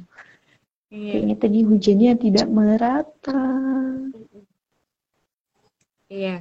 Iya. 0.89 1.21
Kayaknya 1.21 1.37
tadi 1.37 1.59
hujannya 1.69 2.13
tidak 2.17 2.49
merata. 2.49 3.45
Iya. 6.15 6.37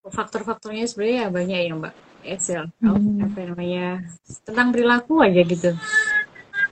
Faktor-faktornya 0.00 0.88
sebenarnya 0.88 1.28
banyak 1.28 1.60
ya 1.60 1.74
Mbak. 1.76 1.94
Excel, 2.20 2.68
hmm. 2.84 3.32
apa 3.32 3.48
namanya 3.48 4.04
tentang 4.44 4.76
perilaku 4.76 5.24
aja 5.24 5.40
gitu. 5.40 5.72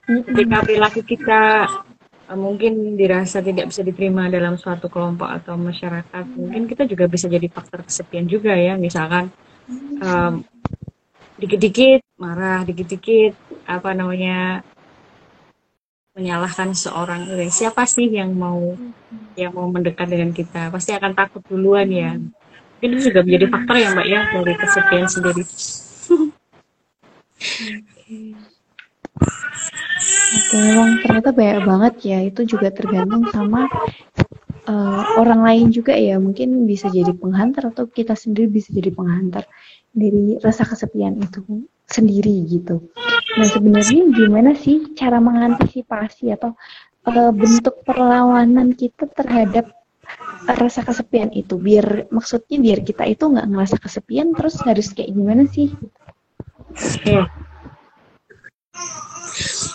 Ketika 0.05 0.57
perilaku 0.61 1.01
kita 1.01 1.65
eh, 2.29 2.37
mungkin 2.37 2.93
dirasa 2.93 3.41
tidak 3.41 3.73
bisa 3.73 3.81
diterima 3.81 4.29
dalam 4.29 4.61
suatu 4.61 4.93
kelompok 4.93 5.25
atau 5.25 5.57
masyarakat, 5.57 6.25
mungkin 6.37 6.69
kita 6.69 6.85
juga 6.85 7.09
bisa 7.09 7.25
jadi 7.25 7.49
faktor 7.49 7.81
kesepian 7.81 8.29
juga 8.29 8.53
ya. 8.53 8.77
Misalkan 8.77 9.33
um, 10.05 10.45
dikit-dikit 11.41 12.05
marah, 12.21 12.61
dikit-dikit 12.61 13.33
apa 13.65 13.89
namanya 13.97 14.61
menyalahkan 16.19 16.75
seorang 16.75 17.31
ini. 17.31 17.47
Siapa 17.47 17.87
sih 17.87 18.11
yang 18.11 18.35
mau 18.35 18.75
yang 19.39 19.55
mau 19.55 19.71
mendekat 19.71 20.11
dengan 20.11 20.35
kita? 20.35 20.67
Pasti 20.67 20.91
akan 20.91 21.15
takut 21.15 21.39
duluan 21.47 21.87
ya. 21.87 22.19
Mungkin 22.19 22.89
itu 22.95 23.11
juga 23.11 23.23
menjadi 23.23 23.45
faktor 23.47 23.75
ya 23.79 23.87
Mbak 23.95 24.07
ya 24.07 24.21
dari 24.35 24.53
kesepian 24.59 25.07
sendiri. 25.07 25.43
Oke, 30.29 30.55
memang 30.59 30.89
ternyata 31.03 31.29
banyak 31.31 31.59
banget 31.63 31.93
ya. 32.03 32.19
Itu 32.23 32.41
juga 32.43 32.67
tergantung 32.69 33.27
sama 33.31 33.67
uh, 34.67 35.03
orang 35.19 35.41
lain 35.43 35.65
juga 35.71 35.95
ya. 35.95 36.19
Mungkin 36.19 36.67
bisa 36.67 36.91
jadi 36.91 37.15
penghantar 37.15 37.71
atau 37.71 37.87
kita 37.87 38.13
sendiri 38.13 38.51
bisa 38.51 38.69
jadi 38.75 38.91
penghantar 38.91 39.47
dari 39.95 40.37
rasa 40.39 40.67
kesepian 40.67 41.17
itu 41.17 41.65
sendiri 41.89 42.45
gitu. 42.47 42.89
Nah 43.37 43.47
sebenarnya 43.49 44.03
gimana 44.13 44.51
sih 44.53 44.93
cara 44.93 45.17
mengantisipasi 45.17 46.33
atau 46.33 46.53
uh, 47.09 47.31
bentuk 47.33 47.81
perlawanan 47.85 48.73
kita 48.77 49.09
terhadap 49.13 49.73
rasa 50.49 50.81
kesepian 50.81 51.29
itu 51.35 51.59
biar 51.59 52.09
maksudnya 52.09 52.57
biar 52.57 52.79
kita 52.81 53.05
itu 53.05 53.29
nggak 53.29 53.47
ngerasa 53.53 53.77
kesepian 53.77 54.33
terus 54.33 54.57
harus 54.65 54.89
kayak 54.95 55.13
gimana 55.13 55.45
sih? 55.45 55.69
Ya. 57.05 57.29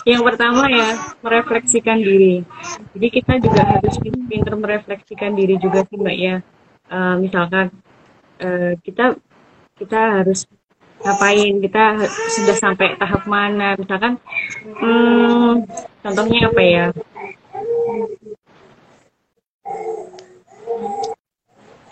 Yang 0.05 0.21
pertama 0.21 0.69
ya 0.69 1.15
merefleksikan 1.23 1.97
diri. 1.97 2.45
Jadi 2.93 3.07
kita 3.09 3.33
juga 3.41 3.61
harus 3.65 3.95
pintar 4.03 4.53
merefleksikan 4.53 5.33
diri 5.33 5.55
juga 5.57 5.81
sih 5.87 5.97
mbak 5.97 6.17
ya. 6.17 6.35
Uh, 6.85 7.17
misalkan 7.17 7.73
uh, 8.43 8.77
kita 8.85 9.17
kita 9.75 10.21
harus 10.21 10.45
ngapain 11.05 11.61
kita 11.61 12.01
sudah 12.33 12.55
sampai 12.57 12.97
tahap 12.97 13.29
mana. 13.29 13.77
Misalkan 13.77 14.17
hmm, 14.81 15.69
contohnya 16.01 16.39
apa 16.49 16.61
ya? 16.65 16.85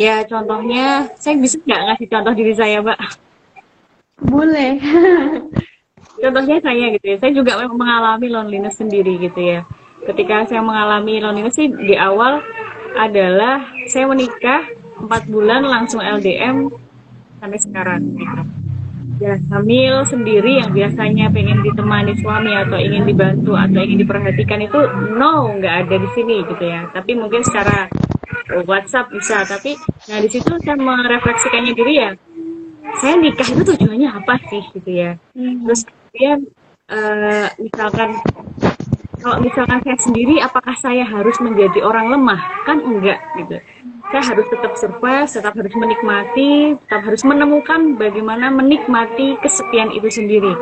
Ya 0.02 0.15
contohnya 0.26 1.13
saya 1.21 1.38
bisa 1.38 1.62
nggak 1.62 1.82
ngasih 1.86 2.08
contoh 2.10 2.34
diri 2.34 2.54
saya 2.58 2.82
mbak? 2.82 2.99
Boleh. 4.26 4.82
Contohnya 6.23 6.62
saya 6.63 6.93
gitu 6.95 7.04
ya. 7.04 7.17
Saya 7.19 7.32
juga 7.36 7.60
mengalami 7.67 8.32
loneliness 8.32 8.80
sendiri 8.80 9.19
gitu 9.19 9.43
ya. 9.43 9.67
Ketika 10.08 10.47
saya 10.47 10.63
mengalami 10.63 11.19
loneliness 11.19 11.60
sih 11.60 11.67
di 11.67 11.99
awal 11.99 12.39
adalah 12.95 13.67
saya 13.91 14.08
menikah 14.08 14.71
empat 15.04 15.28
bulan 15.28 15.67
langsung 15.67 15.99
LDM 15.99 16.71
sampai 17.41 17.60
sekarang 17.60 18.02
gitu 18.15 18.62
ya 19.21 19.38
hamil 19.54 20.06
sendiri 20.10 20.62
yang 20.63 20.71
biasanya 20.73 21.30
pengen 21.30 21.62
ditemani 21.62 22.17
suami 22.21 22.52
atau 22.54 22.78
ingin 22.78 23.06
dibantu 23.06 23.54
atau 23.54 23.80
ingin 23.82 24.02
diperhatikan 24.06 24.60
itu 24.63 24.80
no 25.17 25.54
nggak 25.58 25.88
ada 25.88 25.95
di 25.97 26.10
sini 26.15 26.41
gitu 26.47 26.63
ya. 26.63 26.89
Tapi 26.93 27.12
mungkin 27.17 27.41
secara 27.45 27.89
WhatsApp 28.65 29.13
bisa. 29.13 29.45
Tapi 29.45 29.78
nah 30.10 30.17
di 30.21 30.30
situ 30.30 30.52
saya 30.62 30.76
merefleksikannya 30.78 31.73
diri 31.73 31.95
ya 31.97 32.12
saya 32.99 33.15
nikah 33.17 33.47
itu 33.47 33.63
tujuannya 33.63 34.10
apa 34.12 34.34
sih? 34.52 34.63
gitu 34.76 34.91
ya. 34.91 35.12
Hmm. 35.34 35.65
terus 35.65 35.82
kemudian 35.88 36.39
uh, 36.91 37.47
misalkan 37.58 38.10
kalau 39.23 39.38
misalkan 39.39 39.80
saya 39.88 39.97
sendiri 40.04 40.36
apakah 40.43 40.76
saya 40.84 41.08
harus 41.08 41.39
menjadi 41.39 41.80
orang 41.80 42.12
lemah? 42.12 42.41
Kan 42.67 42.84
enggak 42.84 43.23
gitu 43.39 43.58
saya 44.11 44.23
harus 44.35 44.47
tetap 44.51 44.73
survive, 44.75 45.29
tetap 45.29 45.54
harus 45.56 45.73
menikmati, 45.73 46.75
tetap 46.85 47.01
harus 47.08 47.23
menemukan 47.23 47.95
bagaimana 47.95 48.51
menikmati 48.51 49.39
kesepian 49.39 49.89
itu 49.95 50.10
sendiri. 50.12 50.54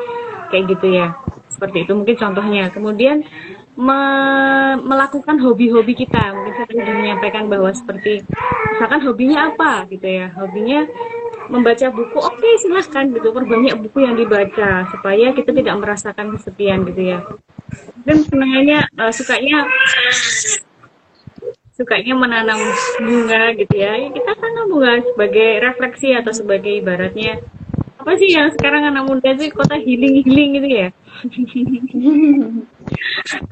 Kayak 0.53 0.77
gitu 0.77 0.87
ya. 0.91 1.07
Seperti 1.51 1.87
itu 1.87 1.91
mungkin 1.95 2.15
contohnya. 2.19 2.69
Kemudian 2.71 3.23
me 3.75 4.01
melakukan 4.83 5.39
hobi-hobi 5.39 5.95
kita. 5.95 6.31
Mungkin 6.35 6.53
saya 6.59 6.67
tadi 6.69 6.81
menyampaikan 6.83 7.47
bahwa 7.47 7.71
seperti 7.71 8.23
misalkan 8.77 9.01
hobinya 9.03 9.51
apa 9.51 9.87
gitu 9.89 10.07
ya. 10.07 10.27
Hobinya 10.35 10.87
membaca 11.51 11.87
buku. 11.91 12.17
Oke, 12.19 12.39
okay, 12.39 12.53
silahkan 12.63 13.11
gitu. 13.11 13.31
Perbanyak 13.35 13.75
buku 13.83 13.97
yang 14.03 14.15
dibaca 14.15 14.87
supaya 14.91 15.35
kita 15.35 15.51
tidak 15.51 15.75
merasakan 15.79 16.35
kesepian 16.35 16.87
gitu 16.87 17.15
ya. 17.15 17.19
Dan 18.03 18.23
senangnya 18.27 18.87
uh, 18.99 19.11
sukanya 19.11 19.63
sukanya 21.81 22.13
menanam 22.13 22.61
bunga 23.01 23.57
gitu 23.57 23.73
ya. 23.73 23.97
ya 23.97 24.13
kita 24.13 24.37
tanam 24.37 24.69
bunga 24.69 25.01
sebagai 25.01 25.65
refleksi 25.65 26.13
atau 26.13 26.29
sebagai 26.29 26.77
ibaratnya 26.77 27.41
apa 27.97 28.17
sih 28.17 28.33
yang 28.33 28.49
sekarang 28.53 28.85
anak 28.85 29.05
muda 29.09 29.29
sih 29.37 29.49
kota 29.53 29.77
healing 29.77 30.25
healing 30.25 30.57
gitu 30.57 30.69
ya 30.69 30.89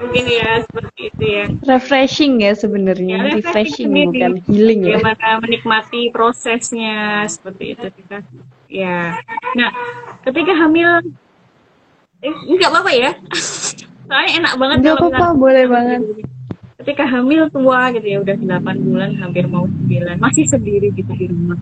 mungkin 0.02 0.26
ya 0.26 0.66
seperti 0.66 1.02
itu 1.14 1.26
ya 1.26 1.46
refreshing 1.70 2.42
ya 2.42 2.58
sebenarnya 2.58 3.30
ya, 3.30 3.38
refreshing, 3.38 3.94
refreshing 3.94 4.10
bukan 4.10 4.34
healing 4.50 4.82
ya 4.86 4.98
bagaimana 4.98 5.38
menikmati 5.42 6.10
prosesnya 6.10 7.26
seperti 7.30 7.78
itu 7.78 7.88
kita 7.94 8.26
Ya. 8.70 9.18
Nah, 9.58 9.70
ketika 10.30 10.54
hamil 10.54 11.02
eh, 12.22 12.36
enggak 12.46 12.70
apa-apa 12.70 12.92
ya. 12.94 13.12
Soalnya 14.10 14.32
enak 14.42 14.54
banget 14.62 14.78
Enggak 14.82 14.96
apa-apa, 15.02 15.26
boleh 15.34 15.66
banget. 15.66 16.02
Ketika 16.80 17.04
hamil 17.04 17.52
tua 17.52 17.92
gitu 17.92 18.08
ya, 18.08 18.18
udah 18.24 18.36
8 18.40 18.88
bulan 18.88 19.12
hampir 19.20 19.44
mau 19.52 19.68
9, 19.68 20.16
masih 20.16 20.48
sendiri 20.48 20.96
gitu 20.96 21.12
di 21.12 21.28
rumah. 21.28 21.60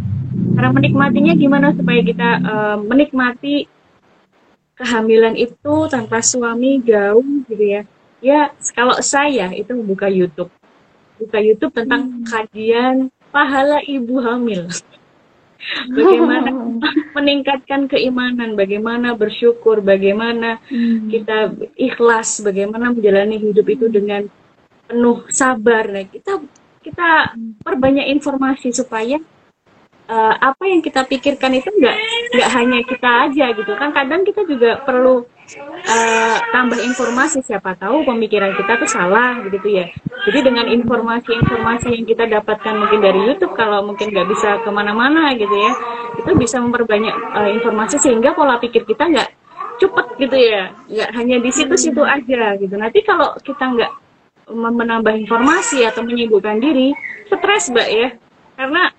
Cara 0.53 0.69
menikmatinya 0.69 1.33
gimana 1.33 1.73
supaya 1.73 2.05
kita 2.05 2.29
uh, 2.45 2.77
menikmati 2.85 3.65
kehamilan 4.77 5.33
itu 5.33 5.75
tanpa 5.89 6.21
suami 6.21 6.85
jauh 6.85 7.25
gitu 7.49 7.65
ya. 7.65 7.81
Ya, 8.21 8.53
kalau 8.77 8.97
saya 9.01 9.53
itu 9.57 9.73
membuka 9.73 10.05
YouTube. 10.05 10.53
Buka 11.17 11.41
YouTube 11.41 11.73
tentang 11.73 12.21
hmm. 12.21 12.25
kajian 12.29 12.95
pahala 13.33 13.81
ibu 13.89 14.21
hamil 14.21 14.69
bagaimana 15.97 16.49
meningkatkan 17.17 17.89
keimanan, 17.89 18.53
bagaimana 18.53 19.17
bersyukur, 19.17 19.81
bagaimana 19.81 20.61
hmm. 20.69 21.09
kita 21.09 21.37
ikhlas, 21.73 22.45
bagaimana 22.45 22.93
menjalani 22.93 23.41
hidup 23.41 23.67
itu 23.67 23.89
dengan 23.89 24.29
penuh 24.87 25.27
sabar. 25.29 25.83
Nah, 25.91 26.05
kita 26.07 26.39
kita 26.81 27.35
perbanyak 27.61 28.07
informasi 28.15 28.71
supaya 28.71 29.19
uh, 30.07 30.35
apa 30.39 30.63
yang 30.67 30.79
kita 30.79 31.03
pikirkan 31.03 31.59
itu 31.59 31.67
enggak 31.75 31.97
enggak 32.31 32.49
hanya 32.55 32.79
kita 32.87 33.09
aja 33.27 33.45
gitu 33.51 33.71
kan. 33.75 33.91
Kadang 33.91 34.23
kita 34.23 34.47
juga 34.47 34.81
perlu 34.81 35.27
uh, 35.87 36.37
tambah 36.51 36.79
informasi 36.83 37.39
siapa 37.45 37.75
tahu 37.79 38.03
pemikiran 38.03 38.51
kita 38.55 38.75
tuh 38.83 38.89
salah 38.89 39.39
gitu 39.47 39.67
ya 39.71 39.87
jadi 40.27 40.51
dengan 40.51 40.67
informasi-informasi 40.67 41.87
yang 41.95 42.03
kita 42.03 42.27
dapatkan 42.27 42.73
mungkin 42.75 42.99
dari 42.99 43.19
YouTube 43.31 43.55
kalau 43.55 43.87
mungkin 43.87 44.11
nggak 44.11 44.27
bisa 44.27 44.59
ke 44.59 44.69
mana-mana 44.69 45.31
gitu 45.39 45.55
ya 45.55 45.71
itu 46.19 46.31
bisa 46.35 46.59
memperbanyak 46.59 47.15
uh, 47.31 47.49
informasi 47.53 47.95
sehingga 48.01 48.35
pola 48.35 48.59
pikir 48.59 48.83
kita 48.83 49.07
nggak 49.07 49.29
cepet 49.77 50.07
gitu 50.19 50.37
ya 50.37 50.73
nggak 50.89 51.09
hanya 51.15 51.37
di 51.39 51.49
situ-situ 51.53 52.01
aja 52.03 52.57
gitu 52.59 52.75
nanti 52.75 52.99
kalau 53.05 53.37
kita 53.39 53.63
nggak 53.63 53.91
menambah 54.51 55.13
informasi 55.27 55.83
atau 55.83 56.03
menyibukkan 56.03 56.59
diri 56.63 56.95
stres 57.27 57.69
mbak 57.71 57.89
ya. 57.91 58.09
Karena 58.55 58.89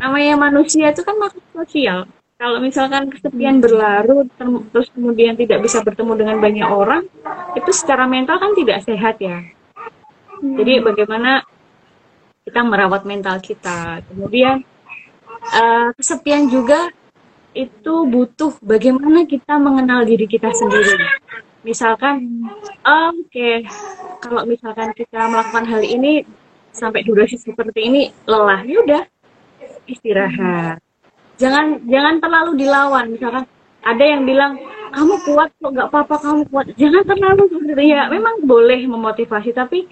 namanya 0.00 0.34
manusia 0.48 0.90
itu 0.92 1.04
kan 1.04 1.16
makhluk 1.20 1.44
sosial. 1.52 2.08
Kalau 2.36 2.60
misalkan 2.60 3.08
kesepian 3.08 3.64
berlarut 3.64 4.28
terus 4.36 4.92
kemudian 4.92 5.40
tidak 5.40 5.64
bisa 5.64 5.80
bertemu 5.80 6.12
dengan 6.20 6.36
banyak 6.36 6.68
orang 6.68 7.08
itu 7.56 7.70
secara 7.72 8.04
mental 8.04 8.36
kan 8.36 8.52
tidak 8.52 8.84
sehat 8.84 9.16
ya. 9.20 9.40
Hmm. 10.36 10.52
jadi 10.60 10.84
bagaimana 10.84 11.48
kita 12.44 12.60
merawat 12.60 13.08
mental 13.08 13.40
kita. 13.40 14.04
Kemudian 14.12 14.60
uh, 15.56 15.88
kesepian 15.96 16.52
juga 16.52 16.92
itu 17.56 17.94
butuh 18.04 18.52
bagaimana 18.60 19.24
kita 19.24 19.56
mengenal 19.56 20.04
diri 20.04 20.28
kita 20.28 20.52
sendiri 20.52 21.00
misalkan 21.66 22.46
oh, 22.86 23.10
oke. 23.10 23.26
Okay, 23.26 23.66
kalau 24.22 24.46
misalkan 24.46 24.94
kita 24.94 25.26
melakukan 25.26 25.66
hal 25.66 25.82
ini 25.82 26.22
sampai 26.70 27.02
durasi 27.02 27.42
seperti 27.42 27.90
ini 27.90 28.02
lelah. 28.30 28.62
Ya 28.62 28.78
udah 28.86 29.02
istirahat. 29.90 30.78
Jangan 31.42 31.82
jangan 31.90 32.22
terlalu 32.22 32.62
dilawan. 32.62 33.10
Misalkan 33.10 33.44
ada 33.82 34.04
yang 34.06 34.22
bilang 34.22 34.56
kamu 34.94 35.14
kuat 35.26 35.50
kok 35.58 35.70
nggak 35.74 35.88
apa-apa 35.90 36.14
kamu 36.22 36.42
kuat. 36.54 36.66
Jangan 36.78 37.02
terlalu 37.02 37.42
seperti 37.50 37.84
ya 37.90 38.06
memang 38.06 38.46
boleh 38.46 38.86
memotivasi 38.86 39.50
tapi 39.50 39.90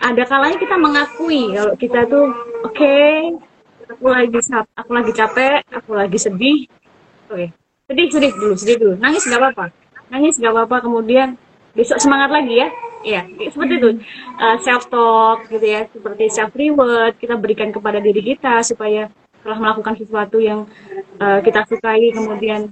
ada 0.00 0.24
kalanya 0.24 0.56
kita 0.56 0.80
mengakui 0.80 1.52
kalau 1.52 1.76
kita 1.76 2.08
tuh 2.08 2.32
oke 2.64 2.72
okay, 2.72 3.36
aku 3.92 4.08
lagi 4.08 4.40
aku 4.72 4.90
lagi 4.96 5.12
capek 5.12 5.60
aku 5.68 5.92
lagi 5.92 6.16
sedih. 6.16 6.64
Oke. 7.28 7.36
Okay. 7.36 7.48
sedih 7.90 8.06
sedih 8.08 8.32
dulu 8.32 8.54
sedih 8.56 8.76
dulu. 8.80 8.94
Nangis 8.96 9.28
nggak 9.28 9.40
apa-apa 9.44 9.79
nangis 10.10 10.36
nggak 10.36 10.52
apa-apa. 10.52 10.90
Kemudian 10.90 11.38
besok 11.72 12.02
semangat 12.02 12.30
lagi 12.34 12.60
ya. 12.60 12.68
Iya, 13.00 13.22
seperti 13.48 13.74
itu. 13.80 13.90
Uh, 14.36 14.56
self 14.60 14.92
talk 14.92 15.48
gitu 15.48 15.64
ya, 15.64 15.88
seperti 15.88 16.28
self 16.28 16.52
reward 16.52 17.16
kita 17.16 17.32
berikan 17.40 17.72
kepada 17.72 17.96
diri 17.96 18.20
kita 18.20 18.60
supaya 18.60 19.08
telah 19.40 19.56
melakukan 19.56 19.96
sesuatu 19.96 20.36
yang 20.36 20.68
uh, 21.16 21.40
kita 21.40 21.64
sukai. 21.64 22.12
Kemudian 22.12 22.68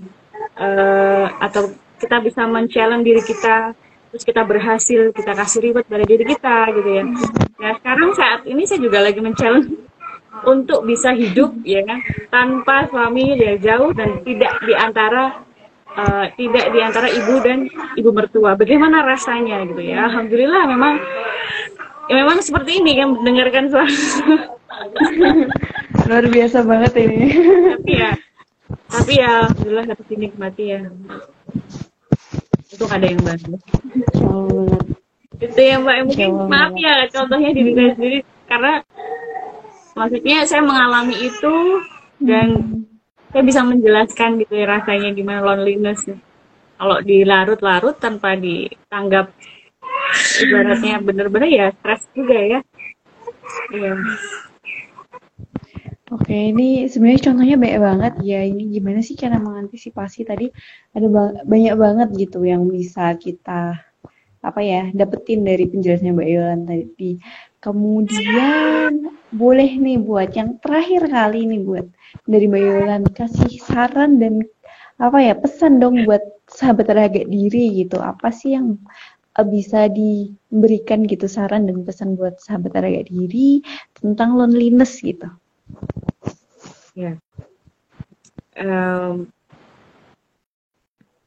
uh, 0.60 1.32
atau 1.40 1.72
kita 1.96 2.20
bisa 2.20 2.44
men-challenge 2.44 3.04
diri 3.08 3.22
kita. 3.24 3.72
Terus 4.08 4.24
kita 4.24 4.40
berhasil 4.40 5.12
kita 5.12 5.32
kasih 5.36 5.60
reward 5.68 5.84
dari 5.88 6.04
diri 6.08 6.24
kita 6.28 6.72
gitu 6.76 6.90
ya. 6.92 7.04
Nah 7.60 7.72
sekarang 7.80 8.10
saat 8.16 8.40
ini 8.48 8.64
saya 8.64 8.80
juga 8.80 9.04
lagi 9.04 9.20
men-challenge 9.20 9.68
untuk 10.44 10.86
bisa 10.86 11.10
hidup 11.16 11.50
ya 11.66 11.82
tanpa 12.30 12.86
suami 12.86 13.34
dia 13.34 13.58
jauh 13.58 13.90
dan 13.96 14.22
tidak 14.22 14.52
di 14.62 14.74
antara 14.76 15.47
uh, 15.98 16.24
tidak 16.38 16.70
di 16.70 16.78
antara 16.78 17.10
ibu 17.10 17.42
dan 17.42 17.66
ibu 17.98 18.10
mertua. 18.14 18.54
Bagaimana 18.54 19.02
rasanya 19.02 19.66
gitu 19.66 19.82
ya? 19.82 20.06
Alhamdulillah 20.06 20.62
memang 20.70 20.94
ya 22.08 22.14
memang 22.22 22.38
seperti 22.40 22.78
ini 22.78 23.02
kan 23.02 23.18
mendengarkan 23.18 23.64
suara. 23.68 23.88
Luar 26.08 26.24
biasa 26.30 26.62
banget 26.62 26.92
ini. 27.02 27.20
Tapi 27.74 27.92
ya 27.98 28.12
tapi 28.88 29.20
ya 29.20 29.44
alhamdulillah 29.44 29.86
dapat 29.92 30.06
dinikmati 30.08 30.64
ya. 30.72 30.80
Itu 32.68 32.84
ada 32.88 33.04
yang 33.04 33.20
bantu. 33.20 33.56
Itu 35.38 35.60
ya 35.60 35.76
mbak 35.78 35.96
mungkin 36.08 36.30
maaf 36.50 36.72
ya 36.76 37.06
contohnya 37.12 37.50
diri 37.52 37.76
saya 37.76 37.90
sendiri. 37.96 38.18
Karena 38.48 38.80
maksudnya 39.92 40.38
saya 40.48 40.62
mengalami 40.64 41.16
itu 41.20 41.54
dan 42.22 42.48
hmm. 42.56 42.97
Saya 43.28 43.42
bisa 43.44 43.60
menjelaskan 43.60 44.40
gitu 44.40 44.52
ya 44.56 44.66
rasanya 44.66 45.12
gimana 45.12 45.44
loneliness 45.44 46.08
kalau 46.78 47.02
dilarut-larut 47.02 47.96
tanpa 47.98 48.38
ditanggap 48.38 49.34
ibaratnya 50.40 51.02
bener-bener 51.02 51.50
ya 51.50 51.66
stres 51.76 52.08
juga 52.16 52.38
ya 52.38 52.60
iya 53.74 53.92
Oke, 56.08 56.32
ini 56.32 56.88
sebenarnya 56.88 57.20
contohnya 57.28 57.56
banyak 57.60 57.80
banget 57.84 58.14
ya. 58.24 58.40
Ini 58.40 58.72
gimana 58.72 59.04
sih 59.04 59.12
cara 59.12 59.36
mengantisipasi 59.36 60.24
tadi 60.24 60.48
ada 60.96 61.04
ba 61.04 61.44
banyak 61.44 61.74
banget 61.76 62.08
gitu 62.16 62.48
yang 62.48 62.64
bisa 62.64 63.12
kita 63.20 63.76
apa 64.40 64.60
ya 64.64 64.88
dapetin 64.96 65.44
dari 65.44 65.68
penjelasannya 65.68 66.16
Mbak 66.16 66.28
Yolan 66.32 66.62
tadi. 66.64 67.20
Kemudian 67.60 68.92
boleh 69.28 69.70
nih 69.76 70.00
buat 70.00 70.32
yang 70.32 70.56
terakhir 70.64 71.12
kali 71.12 71.44
nih 71.44 71.60
buat 71.60 71.86
dari 72.28 72.46
Mbak 72.48 73.14
kasih 73.16 73.60
saran 73.62 74.20
dan 74.20 74.44
apa 74.98 75.18
ya 75.22 75.34
pesan 75.38 75.78
dong 75.78 76.02
buat 76.04 76.20
sahabat 76.50 76.90
terjaga 76.90 77.22
diri 77.24 77.86
gitu. 77.86 78.02
Apa 78.02 78.34
sih 78.34 78.58
yang 78.58 78.76
eh, 79.38 79.46
bisa 79.46 79.86
diberikan 79.86 81.06
gitu 81.06 81.30
saran 81.30 81.70
dan 81.70 81.86
pesan 81.86 82.18
buat 82.18 82.42
sahabat 82.42 82.74
terjaga 82.74 83.06
diri 83.06 83.62
tentang 83.96 84.34
loneliness 84.34 84.98
gitu. 84.98 85.30
Ya. 86.98 87.14
Um, 88.58 89.30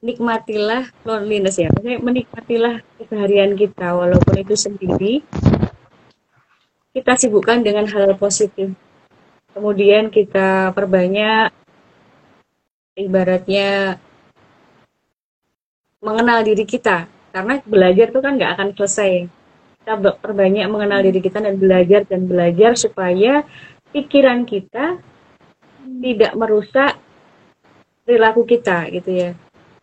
nikmatilah 0.04 0.90
loneliness 1.08 1.62
ya. 1.62 1.72
Maksudnya 1.72 2.04
menikmatilah 2.04 2.76
keseharian 3.00 3.56
kita 3.56 3.96
walaupun 3.96 4.36
itu 4.42 4.58
sendiri. 4.58 5.24
Kita 6.92 7.16
sibukkan 7.16 7.64
dengan 7.64 7.88
hal 7.88 8.20
positif. 8.20 8.76
Kemudian 9.52 10.08
kita 10.08 10.72
perbanyak 10.72 11.52
ibaratnya 12.96 14.00
mengenal 16.00 16.40
diri 16.48 16.64
kita. 16.64 17.08
Karena 17.32 17.60
belajar 17.64 18.12
itu 18.12 18.20
kan 18.20 18.36
nggak 18.36 18.54
akan 18.60 18.68
selesai. 18.76 19.28
Kita 19.82 19.94
perbanyak 20.20 20.68
mengenal 20.72 21.04
diri 21.04 21.20
kita 21.20 21.44
dan 21.44 21.56
belajar 21.60 22.08
dan 22.08 22.28
belajar 22.28 22.76
supaya 22.80 23.44
pikiran 23.92 24.48
kita 24.48 25.00
tidak 25.82 26.32
merusak 26.38 26.96
perilaku 28.08 28.48
kita 28.48 28.88
gitu 28.92 29.12
ya. 29.12 29.32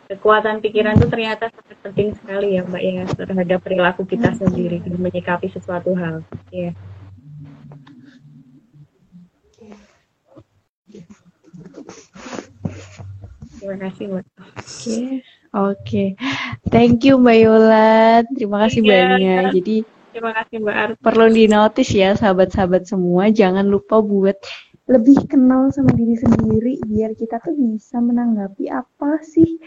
Kekuatan 0.08 0.64
pikiran 0.64 0.96
itu 0.96 1.08
ternyata 1.12 1.52
sangat 1.52 1.78
penting 1.84 2.16
sekali 2.16 2.56
ya 2.56 2.64
mbak 2.64 2.80
ya 2.80 3.04
terhadap 3.12 3.60
perilaku 3.60 4.08
kita 4.08 4.32
sendiri 4.32 4.80
dalam 4.80 5.04
menyikapi 5.04 5.52
sesuatu 5.52 5.92
hal 5.92 6.24
ya 6.48 6.72
terima 13.58 13.76
kasih 13.82 14.04
mbak 14.08 14.24
oke 14.24 14.54
okay. 14.54 15.04
oke 15.52 15.76
okay. 15.76 16.08
thank 16.70 17.02
you 17.02 17.18
mbak 17.18 17.38
Yola 17.42 18.22
terima 18.32 18.56
kasih 18.66 18.80
yeah. 18.82 18.90
banyak 18.90 19.44
jadi 19.62 19.76
Terima 20.08 20.34
kasih 20.34 20.56
Mbak 20.64 20.76
Ar. 20.82 20.90
Perlu 20.98 21.30
dinotis 21.30 21.94
ya 21.94 22.10
sahabat-sahabat 22.18 22.90
semua, 22.90 23.30
jangan 23.30 23.62
lupa 23.70 24.02
buat 24.02 24.34
lebih 24.88 25.28
kenal 25.28 25.68
sama 25.68 25.92
diri 25.92 26.16
sendiri 26.16 26.80
biar 26.88 27.12
kita 27.12 27.44
tuh 27.44 27.52
bisa 27.52 28.00
menanggapi 28.00 28.72
apa 28.72 29.20
sih 29.20 29.60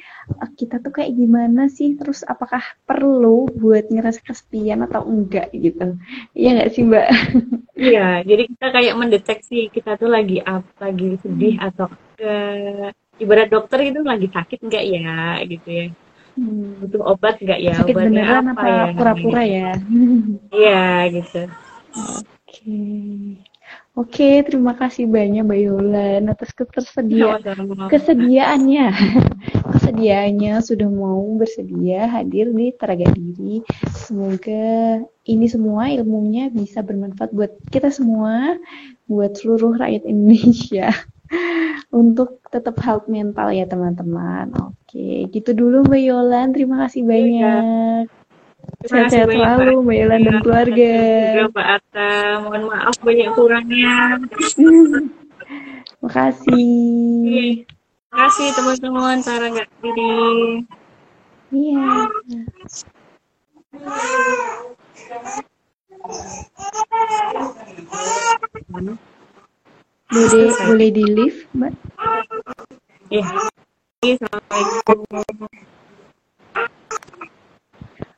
kita 0.57 0.81
tuh 0.81 0.89
kayak 0.89 1.13
gimana 1.13 1.69
sih 1.69 1.93
terus 1.93 2.25
apakah 2.25 2.65
perlu 2.89 3.45
buat 3.53 3.85
ngerasa 3.93 4.17
kesepian 4.25 4.81
atau 4.81 5.05
enggak 5.05 5.53
gitu 5.53 5.93
iya 6.33 6.57
nggak 6.57 6.71
sih 6.73 6.81
mbak 6.89 7.07
iya 7.77 8.25
jadi 8.25 8.49
kita 8.49 8.67
kayak 8.73 8.97
mendeteksi 8.97 9.69
kita 9.69 9.93
tuh 10.01 10.09
lagi 10.09 10.41
apa 10.41 10.89
lagi 10.89 11.13
sedih 11.21 11.61
atau 11.61 11.85
enggak 12.17 12.97
ibarat 13.22 13.47
dokter 13.53 13.80
itu 13.86 14.01
lagi 14.01 14.28
sakit 14.34 14.59
enggak 14.65 14.84
ya 14.89 15.39
gitu 15.45 15.67
ya 15.69 15.86
hmm. 16.36 16.82
butuh 16.82 17.01
obat 17.05 17.36
enggak 17.39 17.59
ya 17.61 17.74
sakit 17.78 17.95
obatnya 17.95 18.09
beneran 18.09 18.45
apa, 18.49 18.59
apa 18.59 18.67
ya 18.67 18.84
pura-pura 18.97 19.43
ya 19.45 19.69
iya 20.51 20.86
gitu 21.13 21.41
oke 21.93 22.26
okay. 22.49 23.38
Oke, 23.91 24.39
terima 24.47 24.72
kasih 24.72 25.03
banyak 25.03 25.43
Mbak 25.43 25.59
Yolan 25.67 26.32
atas 26.32 26.55
ketersedia 26.55 27.43
kesediaannya. 27.91 28.88
Kesediaannya 29.76 30.63
sudah 30.63 30.88
mau 30.88 31.19
bersedia 31.36 32.07
hadir 32.07 32.55
di 32.55 32.72
Teraga 32.72 33.11
Diri. 33.11 33.59
Semoga 33.91 35.03
ini 35.28 35.43
semua 35.51 35.91
ilmunya 35.91 36.47
bisa 36.47 36.80
bermanfaat 36.80 37.36
buat 37.36 37.51
kita 37.67 37.91
semua, 37.91 38.55
buat 39.11 39.36
seluruh 39.36 39.76
rakyat 39.76 40.07
Indonesia. 40.07 40.95
Untuk 41.91 42.43
tetap 42.51 42.79
health 42.84 43.07
mental 43.07 43.51
ya 43.51 43.67
teman-teman. 43.67 44.51
Oke, 44.59 45.27
gitu 45.32 45.51
dulu 45.55 45.88
Mbak 45.88 46.01
Yolan. 46.01 46.47
Terima 46.51 46.88
kasih 46.88 47.01
iya. 47.03 47.09
banyak. 47.09 48.05
Sehat-sehat 48.86 49.29
selalu 49.29 49.82
Mbak 49.84 49.97
Yolan 49.97 50.21
dan 50.27 50.38
keluarga. 50.43 50.93
Juga 51.32 51.45
Mbak 51.51 51.67
Atta, 51.79 52.11
mohon 52.43 52.63
maaf 52.67 52.95
banyak 53.01 53.29
kurangnya. 53.36 53.95
Makasih. 56.03 57.65
Makasih 58.11 58.47
teman-teman, 58.57 59.17
cara 59.23 59.45
nggak 59.51 59.67
diri. 59.79 60.65
Iya. 61.51 62.07
Boleh 70.12 70.51
boleh 70.68 70.89
di 70.91 71.03
lift, 71.07 71.47
Mbak? 71.55 71.72
Iya. 73.16 73.24
Assalamualaikum. 74.03 75.07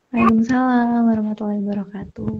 Waalaikumsalam 0.09 1.01
warahmatullahi 1.05 1.61
wabarakatuh. 1.61 2.33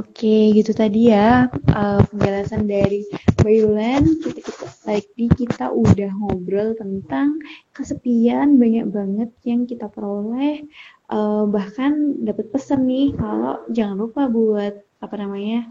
Oke, 0.00 0.56
gitu 0.56 0.72
tadi 0.72 1.12
ya 1.12 1.52
uh, 1.76 2.00
penjelasan 2.08 2.64
dari 2.64 3.04
Bayulan. 3.44 4.08
Kita, 4.24 4.40
kita 4.40 4.68
tadi 4.80 5.26
kita 5.36 5.68
udah 5.68 6.08
ngobrol 6.24 6.72
tentang 6.72 7.36
kesepian 7.76 8.56
banyak 8.56 8.88
banget 8.88 9.28
yang 9.44 9.68
kita 9.68 9.92
peroleh. 9.92 10.64
Uh, 11.12 11.44
bahkan 11.52 12.16
dapat 12.24 12.48
pesan 12.48 12.88
nih 12.88 13.12
kalau 13.12 13.60
jangan 13.68 14.08
lupa 14.08 14.24
buat 14.24 14.80
apa 15.04 15.14
namanya 15.20 15.68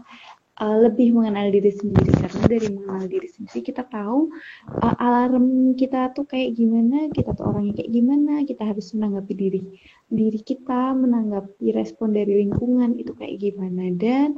uh, 0.60 0.76
lebih 0.80 1.12
mengenal 1.12 1.52
diri 1.52 1.72
sendiri. 1.72 2.10
Karena 2.16 2.44
dari 2.48 2.68
mengenal 2.72 3.06
diri 3.08 3.28
sendiri 3.28 3.60
kita 3.60 3.82
tahu 3.88 4.32
uh, 4.80 4.94
alarm 4.98 5.76
kita 5.76 6.12
tuh 6.16 6.24
kayak 6.24 6.56
gimana 6.56 7.08
kita 7.12 7.36
tuh 7.36 7.44
orangnya 7.48 7.82
kayak 7.82 7.92
gimana 7.92 8.32
kita 8.44 8.62
harus 8.64 8.86
menanggapi 8.96 9.32
diri 9.36 9.60
diri 10.06 10.38
kita 10.38 10.94
menanggapi 10.94 11.74
respon 11.74 12.14
dari 12.14 12.46
lingkungan 12.46 12.96
itu 12.96 13.12
kayak 13.16 13.36
gimana. 13.40 13.92
Dan 13.96 14.28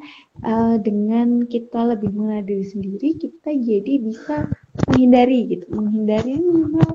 uh, 0.42 0.76
dengan 0.80 1.46
kita 1.46 1.94
lebih 1.94 2.10
mengenal 2.10 2.44
diri 2.46 2.66
sendiri 2.66 3.08
kita 3.16 3.50
jadi 3.54 3.92
bisa 4.02 4.50
menghindari 4.86 5.58
gitu. 5.58 5.66
Menghindari 5.70 6.40
minimal 6.40 6.90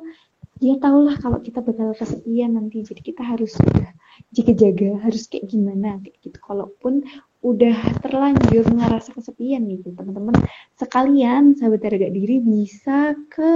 ya 0.63 0.79
tahulah 0.79 1.19
kalau 1.19 1.39
kita 1.43 1.59
bakal 1.59 1.91
kesepian 1.95 2.55
nanti. 2.55 2.83
Jadi 2.83 3.01
kita 3.03 3.23
harus 3.23 3.55
sudah 3.55 3.91
jaga-jaga 4.33 5.01
harus 5.03 5.29
kayak 5.29 5.51
gimana 5.51 5.99
kayak 6.01 6.17
gitu. 6.23 6.37
Kalaupun 6.41 7.05
udah 7.43 7.99
terlanjur 7.99 8.63
ngerasa 8.71 9.11
kesepian 9.11 9.67
nih 9.67 9.83
teman-teman 9.83 10.31
sekalian 10.79 11.59
sahabat 11.59 11.83
harga 11.83 12.07
diri 12.07 12.39
bisa 12.39 13.19
ke 13.27 13.53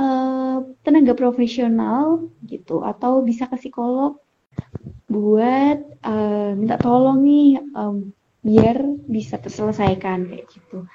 uh, 0.00 0.58
tenaga 0.80 1.12
profesional 1.12 2.32
gitu 2.48 2.80
atau 2.80 3.20
bisa 3.20 3.44
ke 3.44 3.60
psikolog 3.60 4.16
buat 5.12 5.78
uh, 6.00 6.56
minta 6.56 6.80
tolong 6.80 7.20
nih 7.20 7.60
um, 7.76 8.08
biar 8.40 8.80
bisa 9.04 9.36
terselesaikan 9.36 10.24
kayak 10.28 10.48
gitu. 10.48 10.88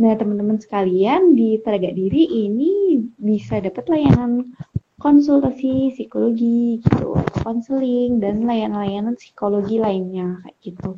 Nah 0.00 0.16
teman-teman 0.16 0.56
sekalian 0.56 1.36
di 1.36 1.60
tenaga 1.60 1.92
diri 1.92 2.48
ini 2.48 3.04
bisa 3.20 3.60
dapat 3.60 3.84
layanan 3.88 4.56
konsultasi 5.00 5.96
psikologi 5.96 6.80
gitu, 6.84 7.16
konseling 7.40 8.20
dan 8.20 8.44
layanan-layanan 8.44 9.16
psikologi 9.16 9.80
lainnya 9.80 10.44
kayak 10.44 10.56
gitu. 10.60 10.90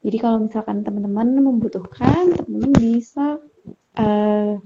Jadi 0.00 0.16
kalau 0.16 0.48
misalkan 0.48 0.80
teman-teman 0.80 1.44
membutuhkan, 1.44 2.32
teman-teman 2.32 2.72
bisa 2.76 3.36
uh, 4.00 4.56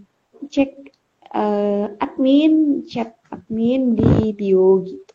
cek 0.47 0.95
uh, 1.35 1.91
admin, 1.99 2.87
chat 2.87 3.19
admin 3.35 3.99
di 3.99 4.31
bio 4.31 4.79
gitu. 4.87 5.13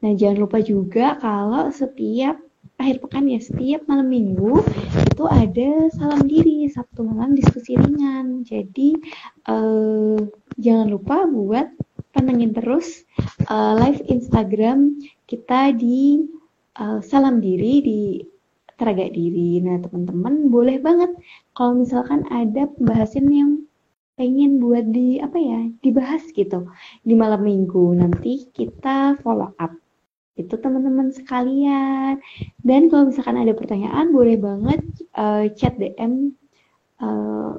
Nah 0.00 0.12
jangan 0.16 0.38
lupa 0.42 0.58
juga 0.58 1.20
kalau 1.20 1.70
setiap 1.70 2.40
akhir 2.80 3.04
pekan 3.04 3.28
ya 3.28 3.36
setiap 3.44 3.84
malam 3.84 4.08
minggu 4.08 4.64
itu 5.12 5.24
ada 5.28 5.92
salam 5.92 6.24
diri 6.24 6.64
Sabtu 6.72 7.04
malam 7.04 7.36
diskusi 7.36 7.76
ringan. 7.76 8.42
Jadi 8.42 8.96
uh, 9.46 10.16
jangan 10.56 10.88
lupa 10.88 11.28
buat 11.28 11.68
pantengin 12.10 12.56
terus 12.56 13.04
uh, 13.46 13.76
live 13.78 14.00
Instagram 14.08 14.98
kita 15.28 15.76
di 15.76 16.24
uh, 16.80 16.98
salam 17.04 17.38
diri 17.38 17.74
di 17.84 18.00
teragak 18.80 19.12
diri. 19.12 19.60
Nah, 19.60 19.76
teman-teman 19.84 20.48
boleh 20.48 20.80
banget 20.80 21.12
kalau 21.52 21.84
misalkan 21.84 22.24
ada 22.32 22.64
pembahasan 22.72 23.28
yang 23.28 23.50
pengen 24.16 24.60
buat 24.60 24.84
di 24.92 25.16
apa 25.16 25.40
ya 25.40 25.60
dibahas 25.80 26.24
gitu 26.32 26.68
di 27.04 27.12
malam 27.12 27.44
minggu. 27.44 27.92
Nanti 27.96 28.48
kita 28.56 29.20
follow 29.20 29.52
up. 29.60 29.72
Itu 30.40 30.56
teman-teman 30.56 31.12
sekalian. 31.12 32.20
Dan 32.64 32.88
kalau 32.88 33.12
misalkan 33.12 33.36
ada 33.36 33.52
pertanyaan 33.52 34.12
boleh 34.12 34.40
banget 34.40 34.80
uh, 35.16 35.44
chat 35.52 35.76
DM 35.76 36.32
uh, 37.00 37.04
eh, 37.04 37.52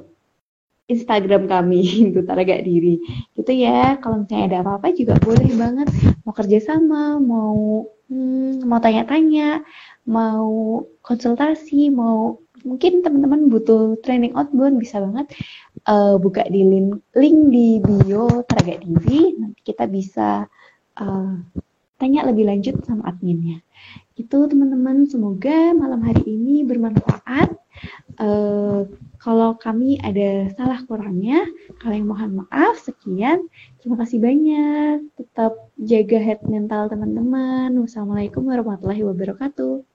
Instagram 0.90 1.46
kami 1.46 1.82
itu 2.10 2.22
Taraga 2.26 2.58
Diri. 2.58 2.98
Gitu 3.38 3.52
ya. 3.54 3.98
Kalau 4.02 4.26
misalnya 4.26 4.44
ada 4.50 4.58
apa-apa 4.66 4.90
juga 4.94 5.14
boleh 5.22 5.50
banget. 5.54 5.88
Mau 6.26 6.34
kerjasama 6.34 7.22
mau 7.22 7.86
hmm, 8.10 8.66
mau 8.68 8.78
tanya-tanya 8.78 9.64
mau 10.06 10.82
konsultasi, 11.02 11.90
mau 11.92 12.42
mungkin 12.62 13.02
teman-teman 13.02 13.50
butuh 13.50 13.98
training 14.06 14.38
outbound 14.38 14.78
bisa 14.78 15.02
banget 15.02 15.34
uh, 15.90 16.14
buka 16.18 16.46
di 16.46 16.62
link, 16.62 17.02
link 17.18 17.38
di 17.50 17.82
bio 17.82 18.46
Teraga 18.46 18.78
Diri, 18.82 19.34
nanti 19.34 19.60
kita 19.66 19.90
bisa 19.90 20.46
uh, 20.98 21.34
tanya 21.98 22.26
lebih 22.26 22.46
lanjut 22.50 22.82
sama 22.86 23.06
adminnya. 23.10 23.62
Itu 24.18 24.46
teman-teman, 24.50 25.06
semoga 25.06 25.74
malam 25.74 26.02
hari 26.02 26.22
ini 26.26 26.66
bermanfaat. 26.66 27.54
Uh, 28.18 28.86
kalau 29.22 29.54
kami 29.54 30.02
ada 30.02 30.50
salah 30.58 30.82
kurangnya, 30.82 31.46
kalian 31.78 32.10
mohon 32.10 32.42
maaf. 32.42 32.74
Sekian, 32.82 33.46
terima 33.78 34.02
kasih 34.02 34.18
banyak. 34.18 35.14
Tetap 35.14 35.70
jaga 35.78 36.18
head 36.18 36.42
mental 36.42 36.90
teman-teman. 36.90 37.70
Wassalamualaikum 37.78 38.50
warahmatullahi 38.50 39.06
wabarakatuh. 39.06 39.91